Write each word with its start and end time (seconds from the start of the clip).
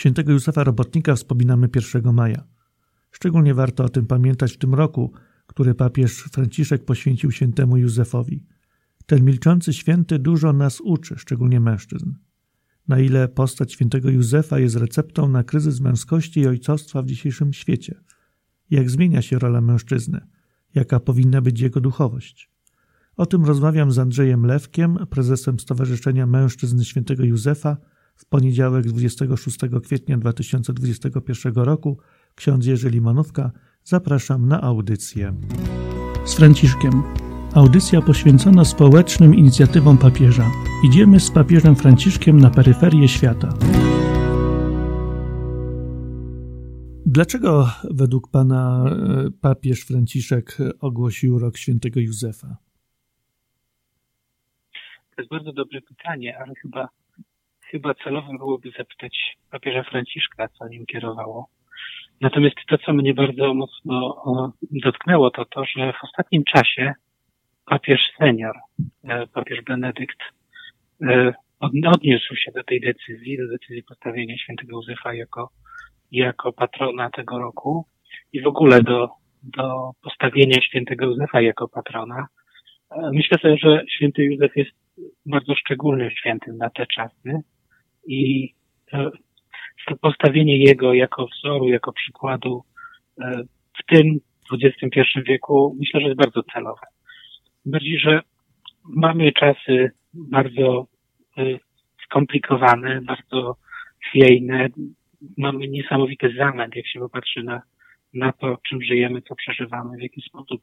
Świętego 0.00 0.32
Józefa 0.32 0.64
Robotnika 0.64 1.14
wspominamy 1.14 1.68
1 1.94 2.14
maja. 2.14 2.44
Szczególnie 3.10 3.54
warto 3.54 3.84
o 3.84 3.88
tym 3.88 4.06
pamiętać 4.06 4.52
w 4.52 4.58
tym 4.58 4.74
roku, 4.74 5.12
który 5.46 5.74
papież 5.74 6.12
Franciszek 6.12 6.84
poświęcił 6.84 7.30
świętemu 7.30 7.76
Józefowi. 7.76 8.44
Ten 9.06 9.24
milczący 9.24 9.72
święty 9.72 10.18
dużo 10.18 10.52
nas 10.52 10.80
uczy, 10.80 11.14
szczególnie 11.18 11.60
mężczyzn. 11.60 12.12
Na 12.88 12.98
ile 12.98 13.28
postać 13.28 13.72
świętego 13.72 14.10
Józefa 14.10 14.58
jest 14.58 14.76
receptą 14.76 15.28
na 15.28 15.44
kryzys 15.44 15.80
męskości 15.80 16.40
i 16.40 16.46
ojcostwa 16.46 17.02
w 17.02 17.06
dzisiejszym 17.06 17.52
świecie. 17.52 18.00
Jak 18.70 18.90
zmienia 18.90 19.22
się 19.22 19.38
rola 19.38 19.60
mężczyzny? 19.60 20.20
Jaka 20.74 21.00
powinna 21.00 21.40
być 21.40 21.60
jego 21.60 21.80
duchowość? 21.80 22.50
O 23.16 23.26
tym 23.26 23.44
rozmawiam 23.44 23.92
z 23.92 23.98
Andrzejem 23.98 24.46
Lewkiem, 24.46 24.98
prezesem 25.10 25.58
Stowarzyszenia 25.58 26.26
Mężczyzn 26.26 26.82
Świętego 26.82 27.24
Józefa, 27.24 27.76
w 28.20 28.26
poniedziałek 28.26 28.86
26 28.86 29.58
kwietnia 29.82 30.18
2021 30.18 31.54
roku. 31.54 31.98
Ksiądz 32.34 32.66
Jerzy 32.66 32.90
Limanówka, 32.90 33.50
zapraszam 33.84 34.48
na 34.48 34.60
audycję. 34.60 35.34
Z 36.24 36.34
Franciszkiem. 36.34 37.02
Audycja 37.54 38.02
poświęcona 38.02 38.64
społecznym 38.64 39.34
inicjatywom 39.34 39.98
papieża. 39.98 40.50
Idziemy 40.84 41.20
z 41.20 41.30
papieżem 41.30 41.76
Franciszkiem 41.76 42.40
na 42.40 42.50
peryferię 42.50 43.08
świata. 43.08 43.48
Dlaczego 47.06 47.68
według 47.90 48.30
pana 48.30 48.84
e, 48.86 49.30
papież 49.40 49.80
Franciszek 49.80 50.58
ogłosił 50.80 51.38
rok 51.38 51.56
świętego 51.56 52.00
Józefa? 52.00 52.56
To 55.16 55.22
jest 55.22 55.30
bardzo 55.30 55.52
dobre 55.52 55.80
pytanie, 55.80 56.38
ale 56.38 56.54
chyba, 56.54 56.88
chyba 57.70 57.94
celowo 57.94 58.32
byłoby 58.38 58.70
zapytać 58.78 59.36
papieża 59.50 59.82
Franciszka, 59.82 60.48
co 60.48 60.68
nim 60.68 60.86
kierowało. 60.86 61.48
Natomiast 62.20 62.56
to, 62.68 62.78
co 62.78 62.92
mnie 62.92 63.14
bardzo 63.14 63.54
mocno 63.54 64.16
dotknęło, 64.70 65.30
to 65.30 65.44
to, 65.44 65.64
że 65.64 65.92
w 65.92 66.04
ostatnim 66.04 66.44
czasie 66.44 66.92
papież 67.66 68.00
senior, 68.18 68.56
e, 69.04 69.26
papież 69.26 69.62
Benedykt, 69.62 70.18
e, 71.02 71.32
odniósł 71.60 72.36
się 72.36 72.52
do 72.52 72.64
tej 72.64 72.80
decyzji, 72.80 73.38
do 73.38 73.48
decyzji 73.48 73.82
postawienia 73.82 74.38
świętego 74.38 74.76
Józefa 74.76 75.14
jako, 75.14 75.50
jako 76.12 76.52
patrona 76.52 77.10
tego 77.10 77.38
roku 77.38 77.86
i 78.32 78.40
w 78.40 78.46
ogóle 78.46 78.82
do, 78.82 79.08
do 79.42 79.90
postawienia 80.02 80.62
świętego 80.62 81.06
Józefa 81.06 81.40
jako 81.40 81.68
patrona. 81.68 82.26
E, 82.90 83.10
myślę 83.12 83.38
sobie, 83.38 83.56
że 83.56 83.84
święty 83.96 84.24
Józef 84.24 84.56
jest 84.56 84.70
bardzo 85.26 85.54
szczególnym 85.54 86.10
świętym 86.10 86.56
na 86.56 86.70
te 86.70 86.86
czasy 86.86 87.42
i 88.06 88.52
postawienie 90.00 90.58
jego 90.58 90.94
jako 90.94 91.26
wzoru, 91.26 91.68
jako 91.68 91.92
przykładu 91.92 92.64
w 93.78 93.94
tym 93.94 94.20
XXI 94.52 95.00
wieku 95.26 95.76
myślę, 95.80 96.00
że 96.00 96.06
jest 96.06 96.18
bardzo 96.18 96.42
celowe. 96.42 96.86
Bardziej, 97.66 97.98
że 97.98 98.20
mamy 98.84 99.32
czasy 99.32 99.90
bardzo 100.14 100.86
y, 101.38 101.58
skomplikowane, 102.04 103.00
bardzo 103.00 103.56
chwiejne. 104.08 104.68
Mamy 105.38 105.68
niesamowity 105.68 106.34
zamęt, 106.36 106.76
jak 106.76 106.86
się 106.86 107.00
popatrzy 107.00 107.42
na, 107.42 107.62
na 108.14 108.32
to, 108.32 108.58
czym 108.68 108.82
żyjemy, 108.82 109.22
co 109.22 109.34
przeżywamy, 109.34 109.96
w 109.96 110.02
jaki 110.02 110.22
sposób 110.22 110.60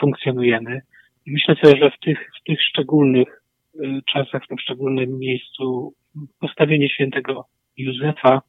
funkcjonujemy. 0.00 0.80
I 1.26 1.30
myślę 1.30 1.56
sobie, 1.62 1.76
że 1.76 1.90
w 1.90 1.98
tych, 1.98 2.30
w 2.40 2.44
tych 2.44 2.62
szczególnych 2.62 3.42
czasach, 4.06 4.44
w 4.44 4.48
tym 4.48 4.58
szczególnym 4.58 5.18
miejscu 5.18 5.94
postawienie 6.40 6.88
świętego 6.88 7.46
Józefa 7.76 8.42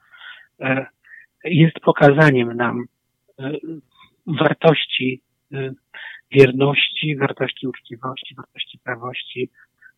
jest 1.43 1.79
pokazaniem 1.79 2.53
nam 2.53 2.85
wartości 4.27 5.21
wierności, 6.31 7.15
wartości 7.15 7.67
uczciwości, 7.67 8.35
wartości 8.35 8.79
prawości, 8.79 9.49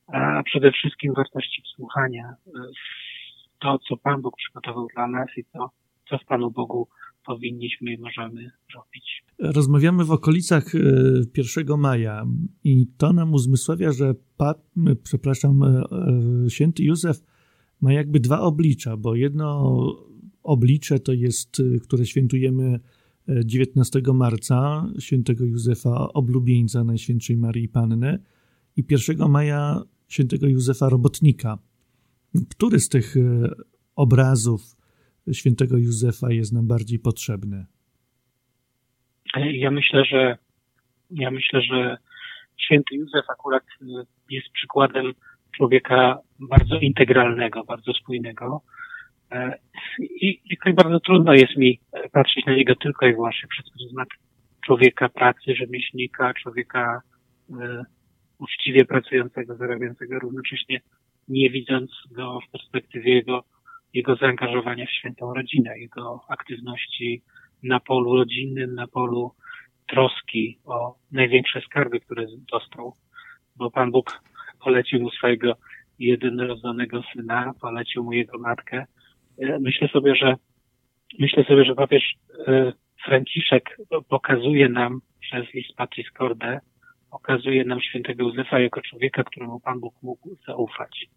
a 0.07 0.43
przede 0.43 0.71
wszystkim 0.71 1.13
wartości 1.13 1.61
wsłuchania 1.61 2.35
w 2.45 3.59
to, 3.59 3.79
co 3.79 3.97
Pan 3.97 4.21
Bóg 4.21 4.37
przygotował 4.37 4.87
dla 4.95 5.07
nas 5.07 5.27
i 5.37 5.45
to, 5.45 5.71
co 6.09 6.17
w 6.17 6.25
Panu 6.25 6.51
Bogu 6.51 6.87
powinniśmy 7.27 7.93
i 7.93 7.97
możemy 7.97 8.51
robić. 8.75 9.23
Rozmawiamy 9.39 10.05
w 10.05 10.11
okolicach 10.11 10.73
1 11.37 11.71
e, 11.71 11.77
maja 11.77 12.25
i 12.63 12.87
to 12.97 13.13
nam 13.13 13.33
uzmysławia, 13.33 13.91
że 13.91 14.15
Pan, 14.37 14.55
przepraszam, 15.03 15.63
e, 15.63 15.83
e, 16.45 16.49
święty 16.49 16.83
Józef 16.83 17.23
ma 17.81 17.93
jakby 17.93 18.19
dwa 18.19 18.39
oblicza, 18.39 18.97
bo 18.97 19.15
jedno 19.15 19.75
oblicze 20.43 20.99
to 20.99 21.13
jest, 21.13 21.61
które 21.83 22.05
świętujemy 22.05 22.79
19 23.45 24.01
marca 24.13 24.87
świętego 24.99 25.45
Józefa 25.45 26.13
Oblubieńca 26.13 26.83
Najświętszej 26.83 27.37
Marii 27.37 27.69
Panny 27.69 28.19
i 28.75 28.83
1 28.89 29.29
maja 29.29 29.81
świętego 30.07 30.47
Józefa 30.47 30.89
Robotnika. 30.89 31.57
Który 32.49 32.79
z 32.79 32.89
tych 32.89 33.15
obrazów 33.95 34.76
świętego 35.33 35.77
Józefa 35.77 36.31
jest 36.31 36.53
nam 36.53 36.67
bardziej 36.67 36.99
potrzebny? 36.99 37.65
Ja 39.35 39.71
myślę, 39.71 40.05
że 40.05 40.37
ja 41.11 41.31
myślę, 41.31 41.61
że 41.61 41.97
święty 42.57 42.95
Józef 42.95 43.29
akurat 43.29 43.63
e, 43.81 43.85
jest 44.29 44.49
przykładem 44.49 45.13
człowieka 45.55 46.19
bardzo 46.39 46.75
integralnego, 46.75 47.63
bardzo 47.63 47.93
spójnego, 47.93 48.61
E, 49.31 49.57
I 49.99 50.41
jakoś 50.49 50.73
bardzo 50.73 50.99
trudno 50.99 51.33
jest 51.33 51.57
mi 51.57 51.79
patrzeć 52.11 52.45
na 52.45 52.55
niego 52.55 52.75
tylko 52.75 53.07
i 53.07 53.13
wyłącznie 53.13 53.47
przez 53.47 53.69
pryzmat 53.69 54.07
człowieka 54.65 55.09
pracy, 55.09 55.55
rzemieślnika, 55.55 56.33
człowieka 56.33 57.01
e, 57.49 57.83
uczciwie 58.39 58.85
pracującego, 58.85 59.55
zarabiającego, 59.55 60.19
równocześnie 60.19 60.81
nie 61.27 61.49
widząc 61.49 61.91
go 62.11 62.39
w 62.47 62.51
perspektywie 62.51 63.13
jego, 63.13 63.43
jego 63.97 64.15
zaangażowania 64.15 64.85
w 64.85 64.91
świętą 64.91 65.33
rodzinę, 65.33 65.79
jego 65.79 66.19
aktywności 66.29 67.21
na 67.63 67.79
polu 67.79 68.15
rodzinnym, 68.15 68.75
na 68.75 68.87
polu 68.87 69.31
troski 69.87 70.59
o 70.65 70.95
największe 71.11 71.61
skarby, 71.61 71.99
które 71.99 72.25
dostał, 72.51 72.93
bo 73.55 73.71
Pan 73.71 73.91
Bóg 73.91 74.21
polecił 74.63 75.01
mu 75.01 75.09
swojego 75.09 75.53
jedynorodzonego 75.99 77.03
syna, 77.13 77.53
polecił 77.61 78.03
mu 78.03 78.13
jego 78.13 78.39
matkę, 78.39 78.85
myślę 79.59 79.87
sobie, 79.87 80.15
że 80.15 80.35
myślę 81.19 81.43
sobie, 81.43 81.65
że 81.65 81.75
papież 81.75 82.03
e, 82.47 82.73
Franciszek 83.05 83.77
pokazuje 84.09 84.69
nam 84.69 84.99
przez 85.19 85.53
list 85.53 85.75
Patris 85.75 86.11
Corde, 86.11 86.59
pokazuje 87.11 87.65
nam 87.65 87.81
świętego 87.81 88.23
Józefa 88.23 88.59
jako 88.59 88.81
człowieka, 88.81 89.23
któremu 89.23 89.59
Pan 89.59 89.79
Bóg 89.79 89.93
mógł 90.03 90.35
zaufać. 90.47 91.07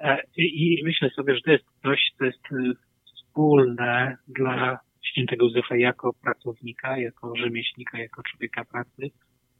E, 0.00 0.22
I 0.36 0.80
myślę 0.84 1.10
sobie, 1.10 1.34
że 1.34 1.40
to 1.40 1.52
jest 1.52 1.64
coś, 1.82 2.00
co 2.18 2.24
jest 2.24 2.44
e, 2.52 2.72
wspólne 3.04 4.16
dla 4.28 4.78
świętego 5.04 5.46
Józefa 5.46 5.76
jako 5.76 6.12
pracownika, 6.12 6.98
jako 6.98 7.36
rzemieślnika, 7.36 7.98
jako 7.98 8.22
człowieka 8.22 8.64
pracy 8.64 9.10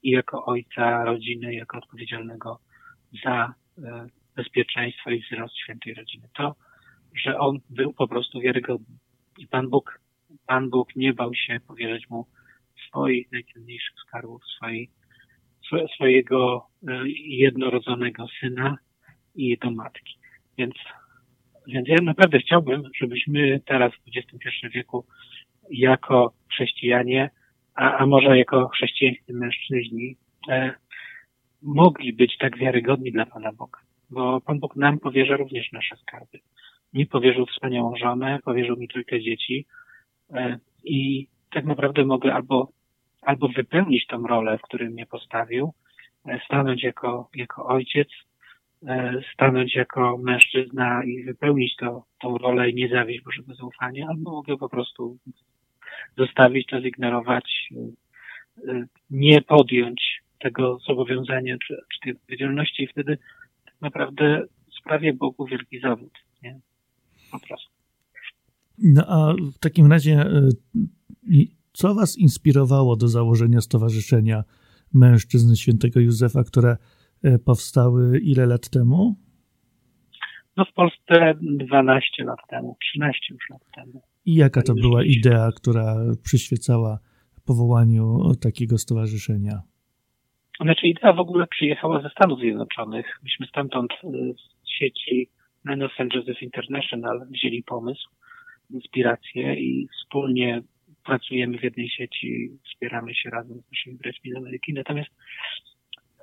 i 0.03 0.11
jako 0.11 0.45
ojca 0.45 1.05
rodziny, 1.05 1.55
jako 1.55 1.79
odpowiedzialnego 1.79 2.59
za 3.25 3.55
bezpieczeństwo 4.37 5.11
i 5.11 5.23
wzrost 5.23 5.57
świętej 5.57 5.95
rodziny. 5.95 6.29
To 6.37 6.55
że 7.15 7.39
on 7.39 7.59
był 7.71 7.93
po 7.93 8.09
prostu 8.09 8.41
wiarygodny. 8.41 8.97
I 9.39 9.47
Pan 9.47 9.69
Bóg, 9.69 10.01
Pan 10.47 10.71
Bóg 10.71 10.97
nie 10.97 11.13
bał 11.13 11.35
się 11.35 11.61
powierzyć 11.67 12.11
mu 12.11 12.27
swoich 12.89 13.33
najcenniejszych 13.33 13.97
skarbów, 14.07 14.43
swojego 15.95 16.67
e, 16.89 17.09
jednorodzonego 17.27 18.27
syna 18.41 18.77
i 19.35 19.49
jego 19.49 19.71
matki. 19.71 20.20
Więc, 20.59 20.75
więc 21.67 21.89
ja 21.89 21.97
naprawdę 22.03 22.39
chciałbym, 22.39 22.83
żebyśmy 23.01 23.61
teraz 23.67 23.93
w 23.93 24.17
XXI 24.17 24.69
wieku 24.75 25.07
jako 25.71 26.33
chrześcijanie, 26.51 27.31
a, 27.75 27.97
a 27.97 28.07
może 28.07 28.39
jako 28.39 28.69
chrześcijańscy 28.69 29.33
mężczyźni, 29.33 30.17
e, 30.49 30.75
mogli 31.63 32.13
być 32.13 32.39
tak 32.39 32.59
wiarygodni 32.59 33.13
dla 33.13 33.27
Pana 33.27 33.53
Boga. 33.53 33.81
Bo 34.11 34.41
Pan 34.41 34.61
Bóg 34.61 34.77
nam 34.77 34.99
powierza 34.99 35.37
również 35.37 35.73
nasze 35.73 35.97
skarby 35.97 36.39
mi 36.93 37.07
powierzył 37.07 37.47
wspaniałą 37.47 37.97
żonę, 37.97 38.39
powierzył 38.45 38.77
mi 38.77 38.89
trójkę 38.89 39.21
dzieci 39.21 39.67
e, 40.33 40.59
i 40.85 41.27
tak 41.51 41.65
naprawdę 41.65 42.05
mogę 42.05 42.35
albo, 42.35 42.69
albo 43.23 43.49
wypełnić 43.49 44.07
tą 44.07 44.27
rolę, 44.27 44.59
w 44.59 44.63
której 44.63 44.91
mnie 44.91 45.07
postawił, 45.07 45.73
e, 46.27 46.41
stanąć 46.45 46.83
jako, 46.83 47.29
jako 47.35 47.67
ojciec, 47.67 48.09
stanąć 49.35 49.75
jako 49.75 50.19
mężczyzna 50.19 51.05
i 51.05 51.25
wypełnić 51.25 51.77
to, 51.77 52.05
tą 52.21 52.39
rolę 52.39 52.71
i 52.71 52.75
nie 52.75 52.89
zawieść 52.89 53.25
Bożego 53.25 53.55
zaufania, 53.55 54.07
albo 54.09 54.31
mogę 54.31 54.57
po 54.57 54.69
prostu 54.69 55.19
zostawić 56.19 56.67
to, 56.67 56.81
zignorować, 56.81 57.69
nie 59.11 59.43
podjąć 59.43 60.23
tego 60.39 60.79
zobowiązania 60.89 61.57
czy, 61.67 61.77
czy 61.95 62.01
tej 62.01 62.13
odpowiedzialności 62.13 62.83
i 62.83 62.87
wtedy 62.87 63.19
tak 63.65 63.75
naprawdę 63.81 64.43
sprawię 64.81 65.13
Bogu 65.13 65.47
wielki 65.47 65.81
zawód. 65.81 66.13
Nie? 66.43 66.61
No 68.79 69.05
a 69.09 69.35
w 69.55 69.59
takim 69.59 69.93
razie, 69.93 70.25
co 71.73 71.95
Was 71.95 72.19
inspirowało 72.19 72.97
do 72.97 73.09
założenia 73.09 73.61
Stowarzyszenia 73.61 74.45
Mężczyzn 74.95 75.55
Świętego 75.55 76.01
Józefa, 76.01 76.45
które 76.45 76.77
powstały 77.45 78.19
ile 78.19 78.47
lat 78.47 78.71
temu? 78.71 79.17
No 80.57 80.65
w 80.65 80.73
Polsce 80.73 81.35
12 81.43 82.25
lat 82.25 82.39
temu, 82.49 82.77
13 82.81 83.35
już 83.35 83.51
lat 83.51 83.63
temu. 83.75 84.03
I 84.27 84.35
jaka 84.35 84.63
to 84.63 84.75
była 84.75 85.05
idea, 85.05 85.51
która 85.57 85.97
przyświecała 86.23 86.99
powołaniu 87.51 88.35
takiego 88.43 88.79
stowarzyszenia? 88.79 89.57
Znaczy 90.61 90.87
idea 90.87 91.13
w 91.13 91.21
ogóle 91.21 91.47
przyjechała 91.47 92.03
ze 92.03 92.11
Stanów 92.11 92.39
Zjednoczonych. 92.41 93.07
Myśmy 93.23 93.47
stamtąd 93.47 93.93
y, 93.93 94.35
z 94.65 94.69
sieci 94.79 95.31
of 95.85 95.93
St. 95.93 96.15
Joseph 96.15 96.43
International 96.43 97.27
wzięli 97.31 97.63
pomysł, 97.63 98.09
inspirację 98.71 99.55
i 99.55 99.89
wspólnie 99.95 100.63
pracujemy 101.05 101.59
w 101.59 101.63
jednej 101.63 101.89
sieci, 101.89 102.51
wspieramy 102.67 103.15
się 103.15 103.31
razem 103.31 103.61
z 103.61 103.71
naszymi 103.71 103.97
braćmi 103.97 104.33
z 104.33 104.37
Ameryki. 104.37 104.73
Natomiast, 104.73 105.11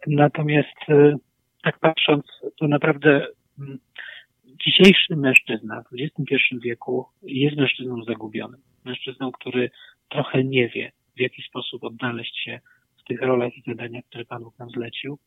natomiast 0.07 0.89
y, 0.89 1.15
tak 1.63 1.79
patrząc, 1.79 2.25
to 2.59 2.67
naprawdę 2.67 3.27
mm, 3.59 3.79
dzisiejszy 4.65 5.15
mężczyzna 5.15 5.81
w 5.81 5.93
XXI 5.93 6.35
wieku 6.63 7.05
jest 7.23 7.57
mężczyzną 7.57 8.03
zagubionym. 8.03 8.61
Mężczyzną, 8.85 9.31
który 9.31 9.69
trochę 10.09 10.43
nie 10.43 10.69
wie, 10.69 10.91
w 11.17 11.19
jaki 11.19 11.41
sposób 11.41 11.83
odnaleźć 11.83 12.43
się 12.43 12.59
w 12.97 13.03
tych 13.03 13.21
rolach 13.21 13.57
i 13.57 13.63
zadaniach, 13.67 14.03
które 14.05 14.25
Pan 14.25 14.43
Bóg 14.43 14.59
nam 14.59 14.69
zlecił. 14.69 15.17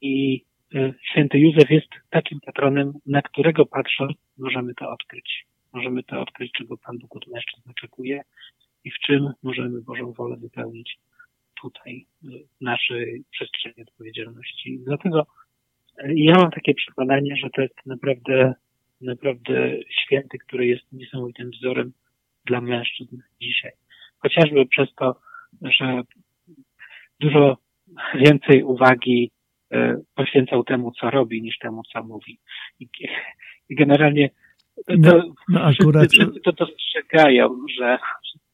I 0.00 0.44
e, 0.74 0.92
święty 1.02 1.38
Józef 1.38 1.70
jest 1.70 1.88
takim 2.10 2.40
patronem, 2.40 2.92
na 3.06 3.22
którego 3.22 3.66
patrząc 3.66 4.12
możemy 4.38 4.74
to 4.74 4.90
odkryć. 4.90 5.46
Możemy 5.72 6.02
to 6.02 6.20
odkryć, 6.20 6.52
czego 6.52 6.76
Pan 6.76 6.98
Bóg 6.98 7.16
od 7.16 7.26
mężczyzn 7.26 7.70
oczekuje 7.70 8.22
i 8.84 8.90
w 8.90 8.98
czym 8.98 9.32
możemy 9.42 9.82
Bożą 9.82 10.12
wolę 10.12 10.36
wypełnić 10.36 10.98
tutaj, 11.62 12.06
w 12.22 12.60
naszej 12.60 13.24
przestrzeni 13.30 13.82
odpowiedzialności. 13.82 14.78
Dlatego 14.84 15.26
ja 16.08 16.34
mam 16.34 16.50
takie 16.50 16.74
przekonanie, 16.74 17.36
że 17.36 17.50
to 17.50 17.62
jest 17.62 17.86
naprawdę, 17.86 18.54
naprawdę 19.00 19.72
święty, 20.02 20.38
który 20.38 20.66
jest 20.66 20.92
niesamowitym 20.92 21.50
wzorem 21.50 21.92
dla 22.44 22.60
mężczyzn 22.60 23.16
dzisiaj. 23.40 23.72
Chociażby 24.18 24.66
przez 24.66 24.88
to, 24.94 25.20
że 25.62 26.02
dużo 27.20 27.56
więcej 28.14 28.62
uwagi 28.62 29.30
e, 29.72 30.00
poświęcał 30.14 30.64
temu, 30.64 30.92
co 31.00 31.10
robi, 31.10 31.42
niż 31.42 31.58
temu, 31.58 31.82
co 31.92 32.02
mówi. 32.02 32.38
I, 32.80 32.88
generalnie 33.70 34.30
to, 34.86 34.94
no, 34.98 35.34
no 35.48 35.60
akurat... 35.62 36.02
wszyscy, 36.02 36.24
wszyscy 36.24 36.40
to 36.40 36.52
dostrzegają, 36.52 37.58
że 37.78 37.98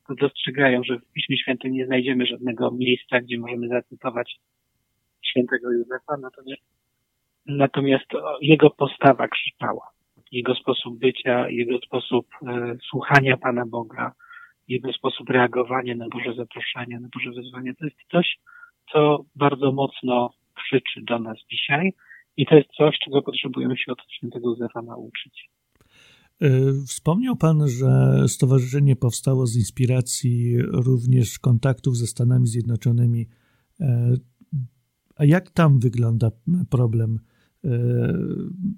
dostrzegają, 0.08 0.84
że 0.84 0.98
w 0.98 1.12
Piśmie 1.12 1.38
Świętym 1.38 1.72
nie 1.72 1.86
znajdziemy 1.86 2.26
żadnego 2.26 2.70
miejsca, 2.70 3.20
gdzie 3.20 3.38
możemy 3.38 3.68
zacytować 3.68 4.36
świętego 5.22 5.72
Józefa, 5.72 6.16
natomiast 6.22 6.62
Natomiast 7.46 8.06
jego 8.40 8.70
postawa 8.70 9.28
krzyczała. 9.28 9.90
Jego 10.32 10.54
sposób 10.54 10.98
bycia, 10.98 11.48
jego 11.48 11.78
sposób 11.78 12.26
e, 12.46 12.76
słuchania 12.88 13.36
Pana 13.36 13.66
Boga, 13.66 14.12
jego 14.68 14.92
sposób 14.92 15.30
reagowania 15.30 15.94
na 15.94 16.08
Boże 16.08 16.34
zaproszenia, 16.34 17.00
na 17.00 17.08
Boże 17.14 17.30
wezwania, 17.30 17.72
to 17.74 17.84
jest 17.84 17.96
coś, 18.10 18.38
co 18.92 19.24
bardzo 19.36 19.72
mocno 19.72 20.30
krzyczy 20.54 21.00
do 21.02 21.18
nas 21.18 21.38
dzisiaj 21.50 21.92
i 22.36 22.46
to 22.46 22.54
jest 22.56 22.70
coś, 22.70 22.98
czego 22.98 23.22
potrzebujemy 23.22 23.76
się 23.76 23.92
od 23.92 24.12
świętego 24.12 24.48
Józefa 24.48 24.82
nauczyć. 24.82 25.50
E, 26.42 26.72
wspomniał 26.86 27.36
Pan, 27.36 27.68
że 27.68 28.22
stowarzyszenie 28.28 28.96
powstało 28.96 29.46
z 29.46 29.56
inspiracji 29.56 30.62
również 30.62 31.38
kontaktów 31.38 31.96
ze 31.96 32.06
Stanami 32.06 32.46
Zjednoczonymi. 32.46 33.28
E, 33.80 34.14
a 35.16 35.24
jak 35.24 35.50
tam 35.50 35.78
wygląda 35.78 36.30
problem 36.70 37.18
E, 37.64 37.68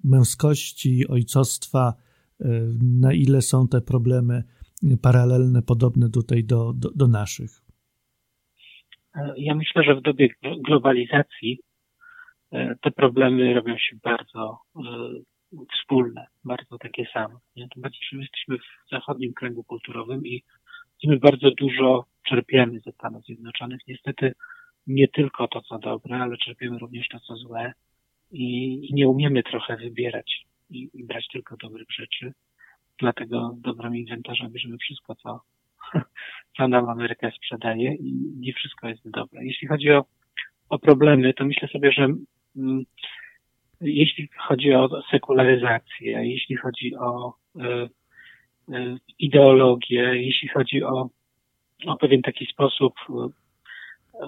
męskości, 0.05 1.08
ojcostwa, 1.08 1.94
e, 2.40 2.46
na 3.00 3.12
ile 3.12 3.43
są 3.43 3.69
te 3.69 3.81
problemy 3.81 4.43
paralelne, 5.02 5.62
podobne 5.62 6.11
tutaj 6.11 6.44
do, 6.44 6.72
do, 6.72 6.90
do 6.94 7.08
naszych? 7.08 7.50
Ja 9.37 9.55
myślę, 9.55 9.82
że 9.82 9.94
w 9.94 10.02
dobie 10.02 10.28
globalizacji 10.43 11.61
e, 12.52 12.76
te 12.82 12.90
problemy 12.90 13.55
robią 13.55 13.78
się 13.78 13.96
bardzo 14.02 14.58
wspólne, 15.75 16.27
bardzo 16.45 16.79
takie 16.79 17.06
same. 17.12 17.35
Nie? 17.56 17.69
Tym 17.69 17.83
bardziej, 17.83 18.01
że 18.11 18.17
my 18.17 18.23
jesteśmy 18.23 18.59
w 18.59 18.91
zachodnim 18.91 19.35
kręgu 19.35 19.65
kulturowym 19.65 20.27
i 20.27 20.43
my 21.05 21.17
bardzo 21.17 21.51
dużo 21.51 22.05
czerpiemy 22.29 22.81
ze 22.81 22.93
Stanów 22.93 23.25
Zjednoczonych. 23.25 23.81
Niestety 23.89 24.35
nie 24.87 25.09
tylko 25.09 25.49
to, 25.49 25.62
co 25.62 25.79
dobre, 25.79 26.17
ale 26.17 26.37
czerpiemy 26.37 26.79
również 26.79 27.09
to, 27.09 27.21
co 27.21 27.37
złe 27.37 27.73
i, 28.33 28.75
i 28.91 28.95
nie 28.95 29.09
umiemy 29.09 29.43
trochę 29.43 29.77
wybierać 29.77 30.47
i, 30.71 30.91
i, 30.95 31.05
brać 31.05 31.29
tylko 31.33 31.57
dobrych 31.57 31.91
rzeczy. 31.91 32.33
Dlatego 32.99 33.55
dobrym 33.59 33.97
inwentarzem 33.97 34.53
bierzemy 34.53 34.79
wszystko, 34.79 35.15
co, 35.15 35.41
co 36.57 36.69
nam 36.69 36.89
Ameryka 36.89 37.31
sprzedaje 37.31 37.95
i 37.95 38.12
nie 38.37 38.53
wszystko 38.53 38.89
jest 38.89 39.11
dobre. 39.11 39.45
Jeśli 39.45 39.69
chodzi 39.69 39.91
o, 39.91 40.05
o 40.69 40.79
problemy, 40.79 41.35
to 41.35 41.45
myślę 41.45 41.69
sobie, 41.69 41.93
że 41.93 42.09
mm, 42.57 42.85
jeśli 43.85 44.29
chodzi 44.49 44.75
o 44.75 45.03
sekularyzację, 45.11 46.29
jeśli 46.29 46.57
chodzi 46.57 46.97
o 46.97 47.35
y, 47.57 47.61
y, 48.75 48.99
ideologię, 49.19 50.03
jeśli 50.03 50.49
chodzi 50.49 50.83
o, 50.83 51.09
o 51.87 51.97
pewien 51.97 52.23
taki 52.23 52.47
sposób 52.47 52.95
y, 53.11 53.13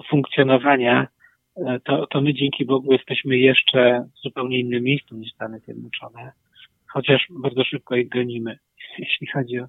funkcjonowania, 0.09 1.07
E, 1.65 1.79
to, 1.79 2.07
to 2.07 2.21
my 2.21 2.33
dzięki 2.33 2.65
Bogu 2.65 2.93
jesteśmy 2.93 3.37
jeszcze 3.37 4.05
w 4.15 4.21
zupełnie 4.21 4.59
innym 4.59 4.83
miejscu 4.83 5.15
niż 5.15 5.33
Stany 5.33 5.59
Zjednoczone, 5.59 6.31
chociaż 6.93 7.27
bardzo 7.29 7.63
szybko 7.63 7.95
ich 7.95 8.09
gonimy, 8.09 8.59
jeśli 8.99 9.27
chodzi 9.27 9.59
o, 9.59 9.67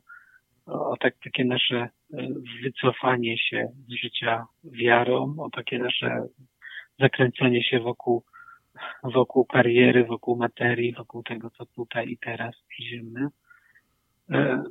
o 0.66 0.96
tak, 0.96 1.14
takie 1.24 1.44
nasze 1.44 1.76
e, 1.76 1.90
wycofanie 2.62 3.38
się 3.38 3.68
z 3.88 3.92
życia 3.92 4.46
wiarą, 4.64 5.36
o 5.38 5.50
takie 5.50 5.78
nasze 5.78 6.26
zakręcenie 7.00 7.64
się 7.64 7.80
wokół, 7.80 8.22
wokół 9.02 9.44
kariery, 9.44 10.04
wokół 10.04 10.36
materii, 10.36 10.92
wokół 10.92 11.22
tego, 11.22 11.50
co 11.50 11.66
tutaj 11.66 12.08
i 12.08 12.18
teraz 12.18 12.54
widzimy. 12.78 13.28
E, 14.30 14.62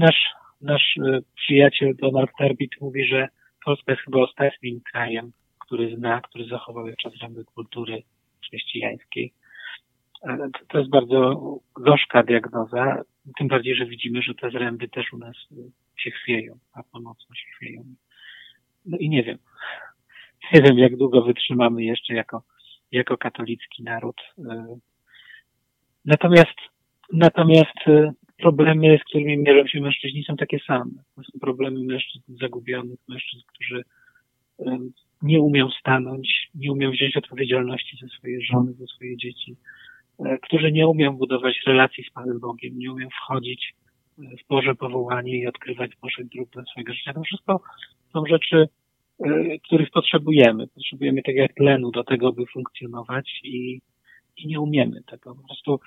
nasz, 0.00 0.34
nasz 0.60 0.98
przyjaciel 1.36 1.96
Donald 1.96 2.30
Terbit 2.38 2.70
mówi, 2.80 3.04
że 3.04 3.28
Polska 3.64 3.92
jest 3.92 4.04
chyba 4.04 4.18
ostatnim 4.18 4.80
krajem, 4.92 5.32
który 5.58 5.96
zna, 5.96 6.20
który 6.20 6.44
zachował 6.44 6.86
jeszcze 6.86 7.10
ramy 7.22 7.44
kultury 7.44 8.02
chrześcijańskiej. 8.42 9.32
To 10.68 10.78
jest 10.78 10.90
bardzo 10.90 11.40
gorzka 11.74 12.22
diagnoza, 12.22 13.02
tym 13.38 13.48
bardziej, 13.48 13.74
że 13.74 13.86
widzimy, 13.86 14.22
że 14.22 14.34
te 14.34 14.50
zręby 14.50 14.88
też 14.88 15.12
u 15.12 15.18
nas 15.18 15.36
się 15.96 16.10
chwieją, 16.10 16.58
a 16.72 16.82
pomocno 16.82 17.34
się 17.34 17.46
chwieją. 17.56 17.84
No 18.86 18.96
i 18.98 19.08
nie 19.08 19.22
wiem. 19.22 19.38
Nie 20.52 20.62
wiem, 20.62 20.78
jak 20.78 20.96
długo 20.96 21.22
wytrzymamy 21.22 21.84
jeszcze 21.84 22.14
jako, 22.14 22.42
jako 22.92 23.16
katolicki 23.16 23.82
naród. 23.82 24.16
Natomiast, 26.04 26.58
natomiast 27.12 27.78
problemy, 28.38 28.98
z 28.98 29.04
którymi 29.04 29.38
mierzą 29.38 29.66
się 29.66 29.80
mężczyźni 29.80 30.24
są 30.24 30.36
takie 30.36 30.58
same. 30.66 30.90
To 31.16 31.22
są 31.22 31.38
problemy 31.40 31.84
mężczyzn 31.84 32.36
zagubionych, 32.40 32.98
mężczyzn, 33.08 33.42
którzy 33.46 33.84
nie 35.22 35.40
umiał 35.40 35.70
stanąć, 35.70 36.50
nie 36.54 36.72
umiał 36.72 36.92
wziąć 36.92 37.16
odpowiedzialności 37.16 37.98
za 38.02 38.08
swoje 38.08 38.40
żony, 38.40 38.72
za 38.72 38.86
swoje 38.86 39.16
dzieci, 39.16 39.56
e, 40.18 40.38
którzy 40.38 40.72
nie 40.72 40.86
umiał 40.86 41.14
budować 41.14 41.62
relacji 41.66 42.04
z 42.04 42.10
Panem 42.10 42.40
Bogiem, 42.40 42.78
nie 42.78 42.92
umiał 42.92 43.10
wchodzić 43.10 43.74
e, 44.18 44.22
w 44.22 44.48
Boże 44.48 44.74
powołanie 44.74 45.38
i 45.38 45.46
odkrywać 45.46 45.90
Bożych 46.02 46.28
dróg 46.28 46.50
dla 46.50 46.64
swojego 46.64 46.92
życia. 46.92 47.12
To 47.12 47.22
wszystko 47.22 47.60
są 48.12 48.26
rzeczy, 48.26 48.56
e, 48.56 48.68
których 49.66 49.90
potrzebujemy. 49.90 50.66
Potrzebujemy 50.66 51.22
tak 51.22 51.34
jak 51.34 51.54
tlenu 51.54 51.90
do 51.90 52.04
tego, 52.04 52.32
by 52.32 52.46
funkcjonować 52.46 53.40
i, 53.44 53.80
i 54.36 54.46
nie 54.46 54.60
umiemy 54.60 55.02
tego. 55.06 55.34
Po 55.34 55.42
prostu, 55.42 55.80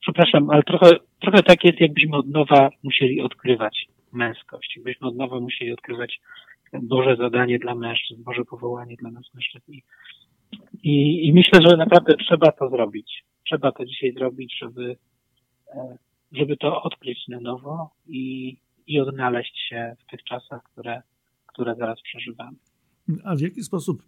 przepraszam, 0.00 0.50
ale 0.50 0.62
trochę, 0.62 0.90
trochę 1.20 1.42
tak 1.42 1.64
jest, 1.64 1.80
jakbyśmy 1.80 2.16
od 2.16 2.28
nowa 2.28 2.70
musieli 2.82 3.20
odkrywać 3.20 3.86
męskość, 4.12 4.76
jakbyśmy 4.76 5.08
od 5.08 5.16
nowa 5.16 5.40
musieli 5.40 5.72
odkrywać 5.72 6.20
Boże 6.82 7.16
zadanie 7.16 7.58
dla 7.58 7.74
mężczyzn, 7.74 8.22
Boże 8.22 8.44
powołanie 8.44 8.96
dla 8.96 9.10
nas 9.10 9.34
mężczyzn. 9.34 9.72
I, 10.82 11.26
I 11.26 11.32
myślę, 11.32 11.60
że 11.66 11.76
naprawdę 11.76 12.14
trzeba 12.16 12.52
to 12.52 12.68
zrobić. 12.68 13.24
Trzeba 13.46 13.72
to 13.72 13.84
dzisiaj 13.84 14.12
zrobić, 14.12 14.58
żeby, 14.58 14.96
e, 15.74 15.98
żeby 16.32 16.56
to 16.56 16.82
odkryć 16.82 17.28
na 17.28 17.40
nowo 17.40 17.90
i, 18.06 18.56
i 18.86 19.00
odnaleźć 19.00 19.58
się 19.68 19.96
w 19.98 20.10
tych 20.10 20.24
czasach, 20.24 20.62
które, 20.62 21.02
które 21.52 21.76
zaraz 21.76 22.02
przeżywamy. 22.02 22.56
A 23.24 23.36
w 23.36 23.40
jaki 23.40 23.62
sposób 23.62 24.02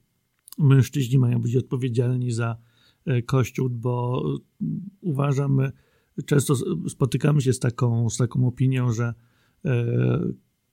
mężczyźni 0.58 1.18
mają 1.18 1.40
być 1.40 1.56
odpowiedzialni 1.56 2.32
za 2.32 2.56
e, 3.06 3.22
Kościół? 3.22 3.70
Bo 3.70 4.24
uważam, 5.00 5.60
często 6.26 6.54
spotykamy 6.88 7.40
się 7.40 7.52
z 7.52 7.58
taką, 7.58 8.10
z 8.10 8.16
taką 8.16 8.46
opinią, 8.46 8.92
że 8.92 9.14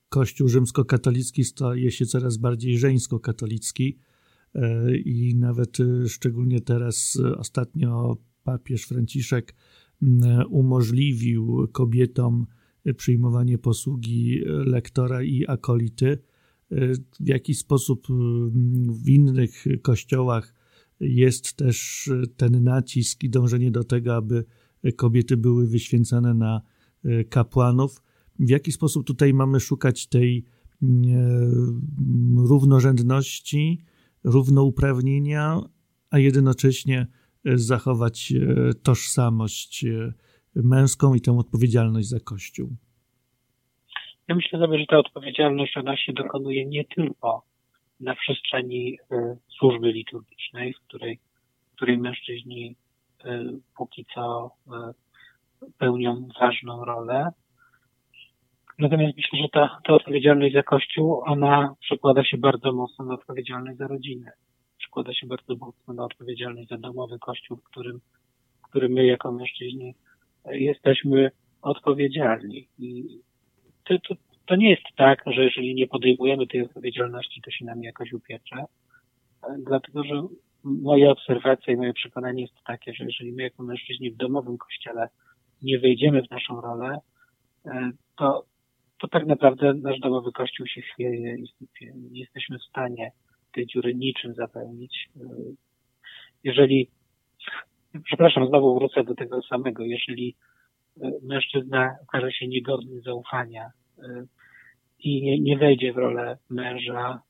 Kościół 0.09 0.47
rzymskokatolicki 0.47 1.43
staje 1.43 1.91
się 1.91 2.05
coraz 2.05 2.37
bardziej 2.37 2.77
żeńskokatolicki 2.77 3.97
i 5.05 5.35
nawet 5.35 5.77
szczególnie 6.07 6.61
teraz 6.61 7.21
ostatnio 7.37 8.17
papież 8.43 8.83
Franciszek 8.83 9.55
umożliwił 10.49 11.67
kobietom 11.71 12.47
przyjmowanie 12.97 13.57
posługi 13.57 14.41
lektora 14.45 15.23
i 15.23 15.45
akolity. 15.47 16.17
W 17.19 17.27
jaki 17.27 17.53
sposób 17.53 18.07
w 19.03 19.09
innych 19.09 19.65
kościołach 19.81 20.53
jest 20.99 21.53
też 21.53 22.09
ten 22.37 22.63
nacisk 22.63 23.23
i 23.23 23.29
dążenie 23.29 23.71
do 23.71 23.83
tego, 23.83 24.15
aby 24.15 24.45
kobiety 24.95 25.37
były 25.37 25.67
wyświęcane 25.67 26.33
na 26.33 26.61
kapłanów. 27.29 28.01
W 28.39 28.49
jaki 28.49 28.71
sposób 28.71 29.07
tutaj 29.07 29.33
mamy 29.33 29.59
szukać 29.59 30.07
tej 30.07 30.45
równorzędności, 32.37 33.83
równouprawnienia, 34.23 35.61
a 36.09 36.19
jednocześnie 36.19 37.07
zachować 37.55 38.33
tożsamość 38.83 39.85
męską 40.55 41.13
i 41.13 41.21
tę 41.21 41.37
odpowiedzialność 41.37 42.07
za 42.07 42.19
Kościół? 42.19 42.75
Ja 44.31 44.35
myślę 44.35 44.59
sobie, 44.59 44.79
że 44.79 44.85
ta 44.85 44.97
odpowiedzialność 44.97 45.77
ona 45.77 45.97
się 45.97 46.13
dokonuje 46.13 46.65
nie 46.65 46.85
tylko 46.85 47.43
na 47.99 48.15
przestrzeni 48.15 48.99
y, 49.11 49.37
służby 49.57 49.91
liturgicznej, 49.91 50.73
w 50.73 50.79
której, 50.79 51.19
w 51.71 51.75
której 51.75 51.97
mężczyźni 51.97 52.75
y, 53.25 53.27
póki 53.77 54.05
co 54.13 54.51
y, 54.67 55.71
pełnią 55.77 56.27
ważną 56.39 56.85
rolę. 56.85 57.31
Natomiast 58.79 59.17
myślę, 59.17 59.39
że 59.41 59.49
ta, 59.49 59.79
ta 59.85 59.93
odpowiedzialność 59.93 60.53
za 60.53 60.63
Kościół, 60.63 61.21
ona 61.25 61.75
przekłada 61.79 62.23
się 62.23 62.37
bardzo 62.37 62.73
mocno 62.73 63.05
na 63.05 63.13
odpowiedzialność 63.13 63.77
za 63.77 63.87
rodzinę. 63.87 64.31
Przekłada 64.77 65.13
się 65.13 65.27
bardzo 65.27 65.55
mocno 65.55 65.93
na 65.93 66.03
odpowiedzialność 66.05 66.69
za 66.69 66.77
domowy 66.77 67.19
Kościół, 67.19 67.57
w 67.57 67.63
którym, 67.63 67.99
w 68.59 68.61
którym 68.61 68.91
my 68.91 69.05
jako 69.05 69.31
mężczyźni 69.31 69.95
jesteśmy 70.45 71.31
odpowiedzialni. 71.61 72.67
I 72.79 73.19
to, 73.99 74.15
to, 74.15 74.21
to 74.45 74.55
nie 74.55 74.69
jest 74.69 74.83
tak, 74.95 75.23
że 75.25 75.43
jeżeli 75.43 75.75
nie 75.75 75.87
podejmujemy 75.87 76.47
tej 76.47 76.61
odpowiedzialności, 76.61 77.41
to 77.41 77.51
się 77.51 77.65
nam 77.65 77.83
jakoś 77.83 78.13
upiecze. 78.13 78.65
Dlatego, 79.65 80.03
że 80.03 80.27
moja 80.63 81.11
obserwacja 81.11 81.73
i 81.73 81.77
moje 81.77 81.93
przekonanie 81.93 82.41
jest 82.41 82.63
takie, 82.65 82.93
że 82.93 83.05
jeżeli 83.05 83.31
my 83.31 83.43
jako 83.43 83.63
mężczyźni 83.63 84.11
w 84.11 84.17
domowym 84.17 84.57
kościele 84.57 85.09
nie 85.61 85.79
wejdziemy 85.79 86.21
w 86.23 86.31
naszą 86.31 86.61
rolę, 86.61 86.99
e, 87.65 87.91
to, 88.17 88.45
to 88.99 89.07
tak 89.07 89.25
naprawdę 89.25 89.73
nasz 89.73 89.99
domowy 89.99 90.31
kościół 90.31 90.67
się 90.67 90.81
chwieje 90.81 91.35
i 91.35 91.47
nie 92.11 92.19
jesteśmy 92.19 92.59
w 92.59 92.63
stanie 92.63 93.11
tej 93.53 93.67
dziury 93.67 93.95
niczym 93.95 94.33
zapełnić. 94.33 95.09
E, 95.15 95.21
jeżeli 96.43 96.89
przepraszam, 98.03 98.47
znowu 98.47 98.75
wrócę 98.75 99.03
do 99.03 99.15
tego 99.15 99.41
samego. 99.41 99.83
Jeżeli 99.83 100.35
e, 101.01 101.11
mężczyzna 101.23 101.95
okaże 102.03 102.31
się 102.31 102.47
niegodny 102.47 103.01
zaufania 103.01 103.65
e, 103.65 103.71
i 104.99 105.21
nie, 105.21 105.39
nie 105.39 105.57
wejdzie 105.57 105.93
w 105.93 105.97
rolę 105.97 106.37
męża, 106.49 107.21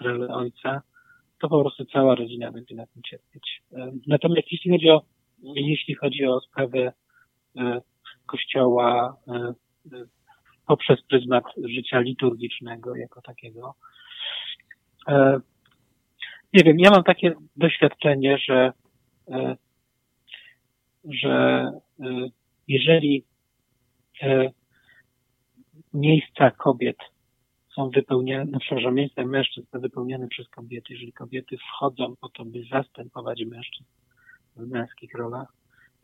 w 0.00 0.04
rolę 0.04 0.28
ojca, 0.28 0.82
to 1.40 1.48
po 1.48 1.60
prostu 1.60 1.84
cała 1.84 2.14
rodzina 2.14 2.52
będzie 2.52 2.74
na 2.74 2.86
tym 2.86 3.02
cierpieć. 3.02 3.62
E, 3.72 3.92
natomiast 4.06 4.52
jeśli 4.52 4.70
chodzi 4.70 4.90
o, 4.90 5.02
jeśli 5.42 5.94
chodzi 5.94 6.24
o 6.26 6.40
sprawę 6.40 6.92
kościoła 8.26 9.16
poprzez 10.66 11.02
pryzmat 11.02 11.44
życia 11.64 12.00
liturgicznego 12.00 12.96
jako 12.96 13.22
takiego, 13.22 13.74
nie 16.52 16.62
wiem, 16.64 16.78
ja 16.78 16.90
mam 16.90 17.04
takie 17.04 17.34
doświadczenie, 17.56 18.38
że 18.38 18.72
że 21.04 21.66
jeżeli 22.68 23.24
miejsca 25.94 26.50
kobiet 26.50 26.96
są 27.74 27.90
wypełniane, 27.90 28.50
no 28.50 28.58
przepraszam, 28.58 28.94
miejsca 28.94 29.24
mężczyzn 29.24 29.66
są 29.72 29.80
wypełniane 29.80 30.28
przez 30.28 30.48
kobiety, 30.48 30.92
jeżeli 30.92 31.12
kobiety 31.12 31.56
wchodzą 31.58 32.16
po 32.20 32.28
to, 32.28 32.44
by 32.44 32.64
zastępować 32.70 33.44
mężczyzn 33.46 33.90
w 34.56 34.68
męskich 34.68 35.14
rolach, 35.14 35.52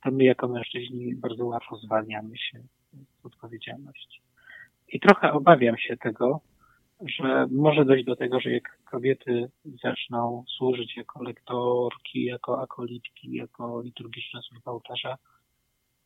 to 0.05 0.11
my 0.11 0.25
jako 0.25 0.49
mężczyźni 0.49 1.15
bardzo 1.15 1.47
łatwo 1.47 1.77
zwalniamy 1.77 2.39
się 2.39 2.63
z 2.93 3.27
odpowiedzialności. 3.27 4.21
I 4.89 5.01
trochę 5.01 5.33
obawiam 5.33 5.79
się 5.79 5.97
tego, 5.97 6.41
że 7.01 7.47
może 7.51 7.85
dojść 7.85 8.05
do 8.05 8.17
tego, 8.17 8.41
że 8.41 8.51
jak 8.51 8.79
kobiety 8.85 9.51
zaczną 9.83 10.45
służyć 10.57 10.97
jako 10.97 11.23
lektorki, 11.23 12.25
jako 12.25 12.63
akolitki, 12.63 13.33
jako 13.33 13.83
liturgiczna 13.83 14.43
służba 14.43 14.71
ołtarza, 14.71 15.17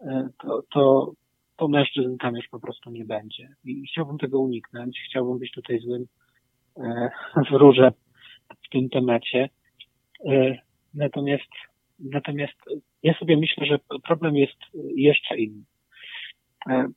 e, 0.01 0.29
to, 0.39 0.63
to, 0.73 1.13
to 1.61 1.69
mężczyzn 1.69 2.17
tam 2.17 2.37
już 2.37 2.49
po 2.49 2.61
prostu 2.61 2.91
nie 2.91 3.05
będzie. 3.05 3.55
I 3.65 3.87
chciałbym 3.87 4.19
tego 4.19 4.41
uniknąć. 4.41 5.01
Chciałbym 5.07 5.39
być 5.39 5.53
tutaj 5.53 5.79
złym 5.79 6.07
e, 6.77 7.11
wróżem 7.51 7.93
w 8.67 8.69
tym 8.69 8.89
temacie. 8.89 9.49
E, 10.27 10.59
natomiast, 10.95 11.51
natomiast 11.99 12.57
ja 13.03 13.15
sobie 13.15 13.37
myślę, 13.37 13.67
że 13.67 13.79
problem 14.03 14.37
jest 14.37 14.59
jeszcze 14.95 15.37
inny. 15.37 15.65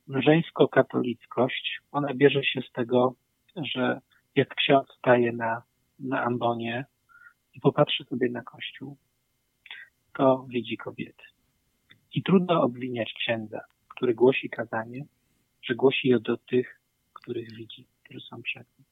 Żeńsko-katolickość, 0.08 1.80
ona 1.92 2.14
bierze 2.14 2.44
się 2.44 2.60
z 2.60 2.72
tego, 2.72 3.14
że 3.56 4.00
jak 4.36 4.54
ksiądz 4.54 4.88
staje 4.98 5.32
na, 5.32 5.62
na 5.98 6.22
ambonie 6.22 6.84
i 7.54 7.60
popatrzy 7.60 8.04
sobie 8.04 8.30
na 8.30 8.42
kościół, 8.42 8.96
to 10.16 10.46
widzi 10.48 10.76
kobiety. 10.76 11.24
I 12.14 12.22
trudno 12.22 12.62
obwiniać 12.62 13.12
księdza, 13.12 13.60
który 13.96 14.14
głosi 14.14 14.50
kazanie, 14.50 15.04
że 15.62 15.74
głosi 15.74 16.08
je 16.08 16.20
do 16.20 16.36
tych, 16.36 16.80
których 17.12 17.52
widzi, 17.52 17.86
którzy 18.02 18.20
są 18.20 18.42
przed 18.42 18.66
nim. 18.78 18.86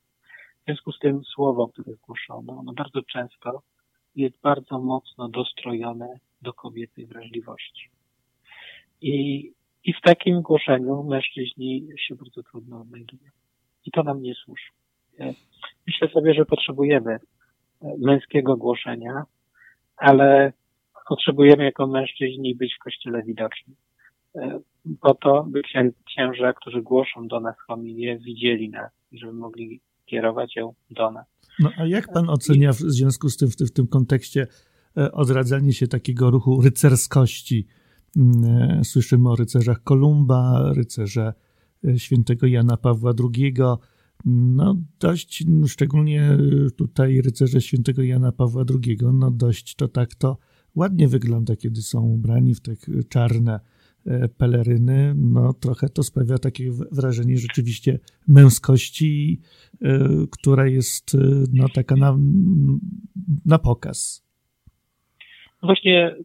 W 0.63 0.65
związku 0.65 0.93
z 0.93 0.99
tym 0.99 1.25
słowo, 1.25 1.69
które 1.69 1.93
zgłoszono, 1.93 2.53
ono 2.53 2.73
bardzo 2.73 3.03
często 3.03 3.63
jest 4.17 4.41
bardzo 4.41 4.79
mocno 4.79 5.29
dostrojone 5.29 6.19
do 6.43 6.53
kobiety 6.53 7.07
wrażliwości. 7.07 7.91
I, 9.01 9.47
I 9.85 9.93
w 9.93 10.01
takim 10.01 10.43
głoszeniu 10.43 11.03
mężczyźni 11.03 11.89
się 11.99 12.15
bardzo 12.15 12.43
trudno 12.43 12.81
odnajdują 12.81 13.31
i 13.85 13.91
to 13.91 14.03
nam 14.03 14.23
nie 14.23 14.35
służy. 14.35 14.67
E, 15.21 15.35
myślę 15.87 16.09
sobie, 16.09 16.35
że 16.35 16.45
potrzebujemy 16.45 17.13
e, 17.13 17.19
męskiego 17.99 18.57
głoszenia, 18.57 19.23
ale 19.97 20.53
potrzebujemy 21.09 21.65
jako 21.65 21.87
mężczyźni 21.87 22.55
być 22.55 22.75
w 22.75 22.85
kościele 22.85 23.23
widoczni. 23.23 23.75
E, 24.37 24.61
po 25.01 25.15
to, 25.15 25.47
by 25.49 25.63
księża, 26.07 26.53
którzy 26.53 26.83
głoszą 26.83 27.29
do 27.29 27.41
nas 27.41 27.57
homilię, 27.67 28.19
widzieli 28.19 28.71
nas, 28.71 28.91
żeby 29.13 29.33
mogli 29.33 29.81
kierować 30.07 30.57
ją 30.57 30.75
do 30.91 31.11
nas. 31.11 31.27
No 31.61 31.71
a 31.77 31.87
jak 31.87 32.13
pan 32.13 32.31
ocenia 32.31 32.73
w 32.73 32.77
związku 32.77 33.29
z 33.29 33.37
tym, 33.37 33.51
w 33.51 33.57
tym, 33.57 33.67
w 33.67 33.73
tym 33.73 33.87
kontekście 33.87 34.47
odradzanie 35.13 35.73
się 35.73 35.89
takiego 35.89 36.31
ruchu 36.31 36.63
rycerskości? 36.63 37.67
Mm, 38.17 38.85
słyszymy 38.85 39.31
o 39.31 39.37
rycerzach 39.37 39.83
Kolumba, 39.83 40.73
rycerze 40.77 41.33
świętego 41.97 42.47
Jana 42.47 42.77
Pawła 42.77 43.13
II. 43.35 43.55
No 44.25 44.77
dość, 45.01 45.45
no, 45.49 45.67
szczególnie 45.69 46.39
tutaj 46.77 47.21
rycerze 47.21 47.61
świętego 47.61 48.03
Jana 48.03 48.33
Pawła 48.33 48.65
II, 48.71 48.99
no 49.13 49.31
dość 49.31 49.75
to 49.75 49.89
tak 49.89 50.15
to 50.15 50.39
ładnie 50.75 51.09
wygląda, 51.09 51.57
kiedy 51.57 51.83
są 51.83 52.03
ubrani 52.03 52.55
w 52.55 52.61
te 52.61 52.73
czarne 53.09 53.55
e, 53.55 53.61
peleryny. 54.39 55.15
No 55.17 55.53
trochę 55.53 55.89
to 55.89 56.03
sprawia 56.03 56.39
takie 56.39 56.65
wrażenie 56.93 57.39
rzeczywiście 57.39 57.99
męskości, 58.29 59.41
e, 59.83 59.99
która 60.31 60.67
jest 60.67 61.15
e, 61.15 61.19
no 61.53 61.69
taka 61.75 61.97
na, 61.97 62.17
na 63.47 63.59
pokaz. 63.59 64.27
Właśnie 65.63 66.17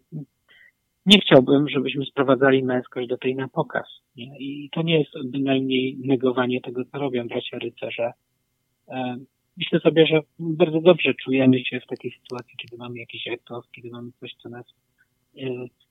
nie 1.05 1.19
chciałbym, 1.19 1.69
żebyśmy 1.69 2.05
sprowadzali 2.05 2.63
męskość 2.63 3.07
do 3.07 3.17
tej 3.17 3.35
na 3.35 3.47
pokaz. 3.47 3.87
Nie? 4.15 4.39
I 4.39 4.69
to 4.71 4.81
nie 4.81 4.99
jest 4.99 5.11
bynajmniej 5.31 5.97
negowanie 6.05 6.61
tego, 6.61 6.85
co 6.85 6.97
robią 6.97 7.27
bracia 7.27 7.59
rycerze. 7.59 8.11
E, 8.87 9.17
myślę 9.57 9.79
sobie, 9.79 10.07
że 10.07 10.21
bardzo 10.39 10.81
dobrze 10.81 11.13
czujemy 11.13 11.65
się 11.65 11.79
w 11.79 11.87
takiej 11.87 12.11
sytuacji, 12.11 12.55
kiedy 12.57 12.77
mamy 12.77 12.99
jakiś 12.99 13.27
etos, 13.27 13.65
kiedy 13.71 13.89
mamy 13.89 14.11
coś, 14.19 14.33
co 14.33 14.49
nas 14.49 14.65
e, 14.65 14.73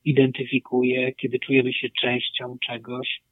identyfikuje, 0.04 1.12
kiedy 1.12 1.38
czujemy 1.38 1.72
się 1.72 1.88
częścią 2.00 2.56
czegoś, 2.66 3.22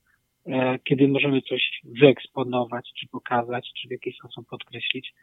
e, 0.47 0.79
kiedy 0.85 1.09
możemy 1.09 1.43
coś 1.43 1.81
wyeksponować, 2.01 2.93
czy 3.01 3.09
pokazać, 3.09 3.73
czy 3.81 3.89
w 3.89 3.91
jakiś 3.91 4.17
sposób 4.17 4.49
podkreślić. 4.49 5.15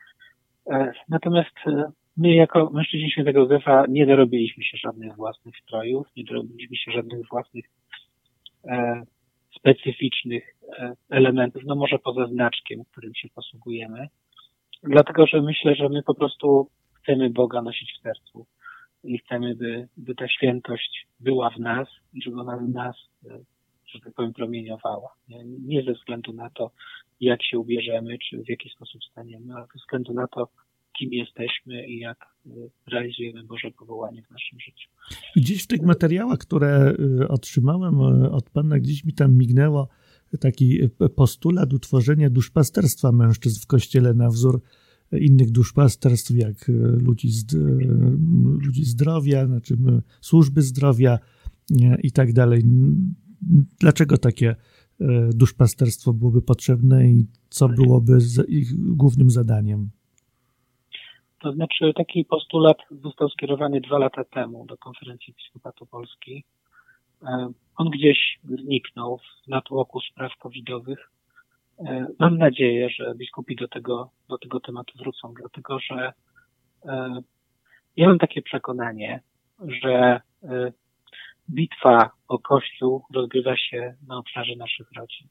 Natomiast 1.10 1.56
My 2.18 2.36
jako 2.36 2.70
mężczyźni 2.70 3.12
świętego 3.12 3.40
Józefa 3.40 3.86
nie 3.90 4.06
dorobiliśmy 4.06 4.64
się 4.64 4.78
żadnych 4.78 5.16
własnych 5.16 5.58
strojów, 5.58 6.08
nie 6.16 6.24
dorobiliśmy 6.24 6.78
się 6.78 6.92
żadnych 6.92 7.28
własnych 7.28 7.66
e, 8.66 9.04
specyficznych 9.56 10.56
e, 10.80 10.94
elementów, 11.10 11.64
no 11.66 11.76
może 11.76 12.00
poza 12.00 12.28
znaczkiem, 12.28 12.84
którym 12.92 13.16
się 13.16 13.30
posługujemy. 13.36 14.08
Dlatego, 14.84 15.28
że 15.28 15.42
myślę, 15.42 15.76
że 15.76 15.90
my 15.90 16.04
po 16.04 16.16
prostu 16.16 16.70
chcemy 16.94 17.30
Boga 17.30 17.62
nosić 17.62 17.94
w 17.94 18.02
sercu 18.02 18.46
i 19.04 19.18
chcemy, 19.18 19.56
by, 19.56 19.88
by 19.98 20.16
ta 20.16 20.28
świętość 20.28 21.08
była 21.20 21.50
w 21.50 21.60
nas 21.60 21.88
i 22.14 22.22
żeby 22.22 22.40
ona 22.40 22.58
w 22.58 22.70
nas, 22.70 22.96
e, 23.26 23.40
że 23.86 24.00
tak 24.00 24.14
powiem, 24.14 24.34
promieniowała. 24.34 25.10
Nie, 25.30 25.44
nie 25.46 25.84
ze 25.84 25.94
względu 25.94 26.34
na 26.34 26.50
to, 26.50 26.72
jak 27.22 27.44
się 27.44 27.60
ubierzemy, 27.60 28.18
czy 28.30 28.44
w 28.44 28.50
jaki 28.50 28.70
sposób 28.70 29.04
staniemy, 29.12 29.54
ale 29.54 29.66
ze 29.66 29.80
względu 29.80 30.14
na 30.14 30.28
to, 30.28 30.48
kim 31.00 31.14
jesteśmy 31.14 31.88
i 31.88 32.00
jak 32.00 32.18
e, 32.46 32.50
realizujemy 32.92 33.44
Boże 33.44 33.72
powołanie 33.72 34.24
w 34.24 34.32
naszym 34.32 34.60
życiu. 34.60 34.90
Gdzieś 35.36 35.64
w 35.64 35.68
tych 35.68 35.82
materiałach, 35.82 36.40
które 36.40 36.94
e, 37.22 37.28
otrzymałem 37.28 38.02
od 38.32 38.50
Pana, 38.50 38.80
gdzieś 38.80 39.06
mi 39.06 39.14
tam 39.14 39.38
mignęło 39.38 39.88
taki 40.40 40.80
postulat 41.16 41.74
utworzenia 41.74 42.30
duszpasterstwa 42.30 43.12
mężczyzn 43.12 43.62
w 43.64 43.68
Kościele 43.68 44.14
na 44.14 44.30
wzór 44.30 44.62
innych 45.20 45.52
duszpasterstw, 45.52 46.32
jak 46.32 46.70
e, 46.70 46.72
ludzi, 47.06 47.30
z, 47.30 47.54
e, 47.54 47.58
ludzi 48.66 48.86
zdrowia, 48.86 49.46
znaczy 49.46 49.78
służby 50.22 50.62
zdrowia 50.62 51.20
i 52.04 52.12
tak 52.12 52.34
dalej. 52.34 52.62
Dlaczego 53.80 54.18
takie 54.18 54.50
e, 54.50 55.30
duszpasterstwo 55.34 56.14
byłoby 56.14 56.42
potrzebne 56.42 57.08
i 57.08 57.26
co 57.50 57.70
byłoby 57.70 58.18
ich 58.48 58.96
głównym 58.96 59.30
zadaniem? 59.30 59.90
To 61.40 61.52
znaczy, 61.52 61.94
taki 61.96 62.26
postulat 62.26 62.78
został 63.04 63.30
skierowany 63.30 63.82
dwa 63.82 63.98
lata 63.98 64.24
temu 64.24 64.66
do 64.66 64.78
konferencji 64.78 65.34
Episkopatu 65.34 65.86
Polski. 65.86 66.44
On 67.78 67.90
gdzieś 67.90 68.40
zniknął 68.44 69.18
w 69.18 69.48
natłoku 69.48 70.00
spraw 70.02 70.32
covidowych 70.40 71.12
mam 72.20 72.38
nadzieję, 72.38 72.90
że 72.90 73.16
biskupi 73.16 73.56
do 73.56 73.68
tego, 73.68 74.12
do 74.30 74.38
tego 74.38 74.60
tematu 74.60 74.98
wrócą, 74.98 75.34
dlatego 75.40 75.80
że 75.80 76.14
e, 76.86 77.22
ja 77.98 78.08
mam 78.08 78.20
takie 78.20 78.42
przekonanie, 78.42 79.22
że 79.84 80.22
e, 80.44 80.72
bitwa 81.50 82.12
o 82.28 82.40
Kościół 82.40 83.06
rozgrywa 83.14 83.58
się 83.58 83.96
na 84.08 84.18
obszarze 84.18 84.56
naszych 84.56 84.92
rodzin. 84.98 85.28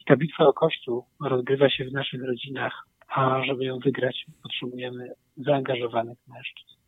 I 0.00 0.04
ta 0.04 0.16
bitwa 0.16 0.46
o 0.46 0.52
Kościół 0.52 1.04
rozgrywa 1.24 1.70
się 1.70 1.84
w 1.84 1.92
naszych 1.92 2.24
rodzinach, 2.24 2.86
a 3.08 3.44
żeby 3.44 3.64
ją 3.64 3.78
wygrać, 3.78 4.26
potrzebujemy 4.42 5.12
zaangażowanych 5.36 6.18
mężczyzn. 6.28 6.80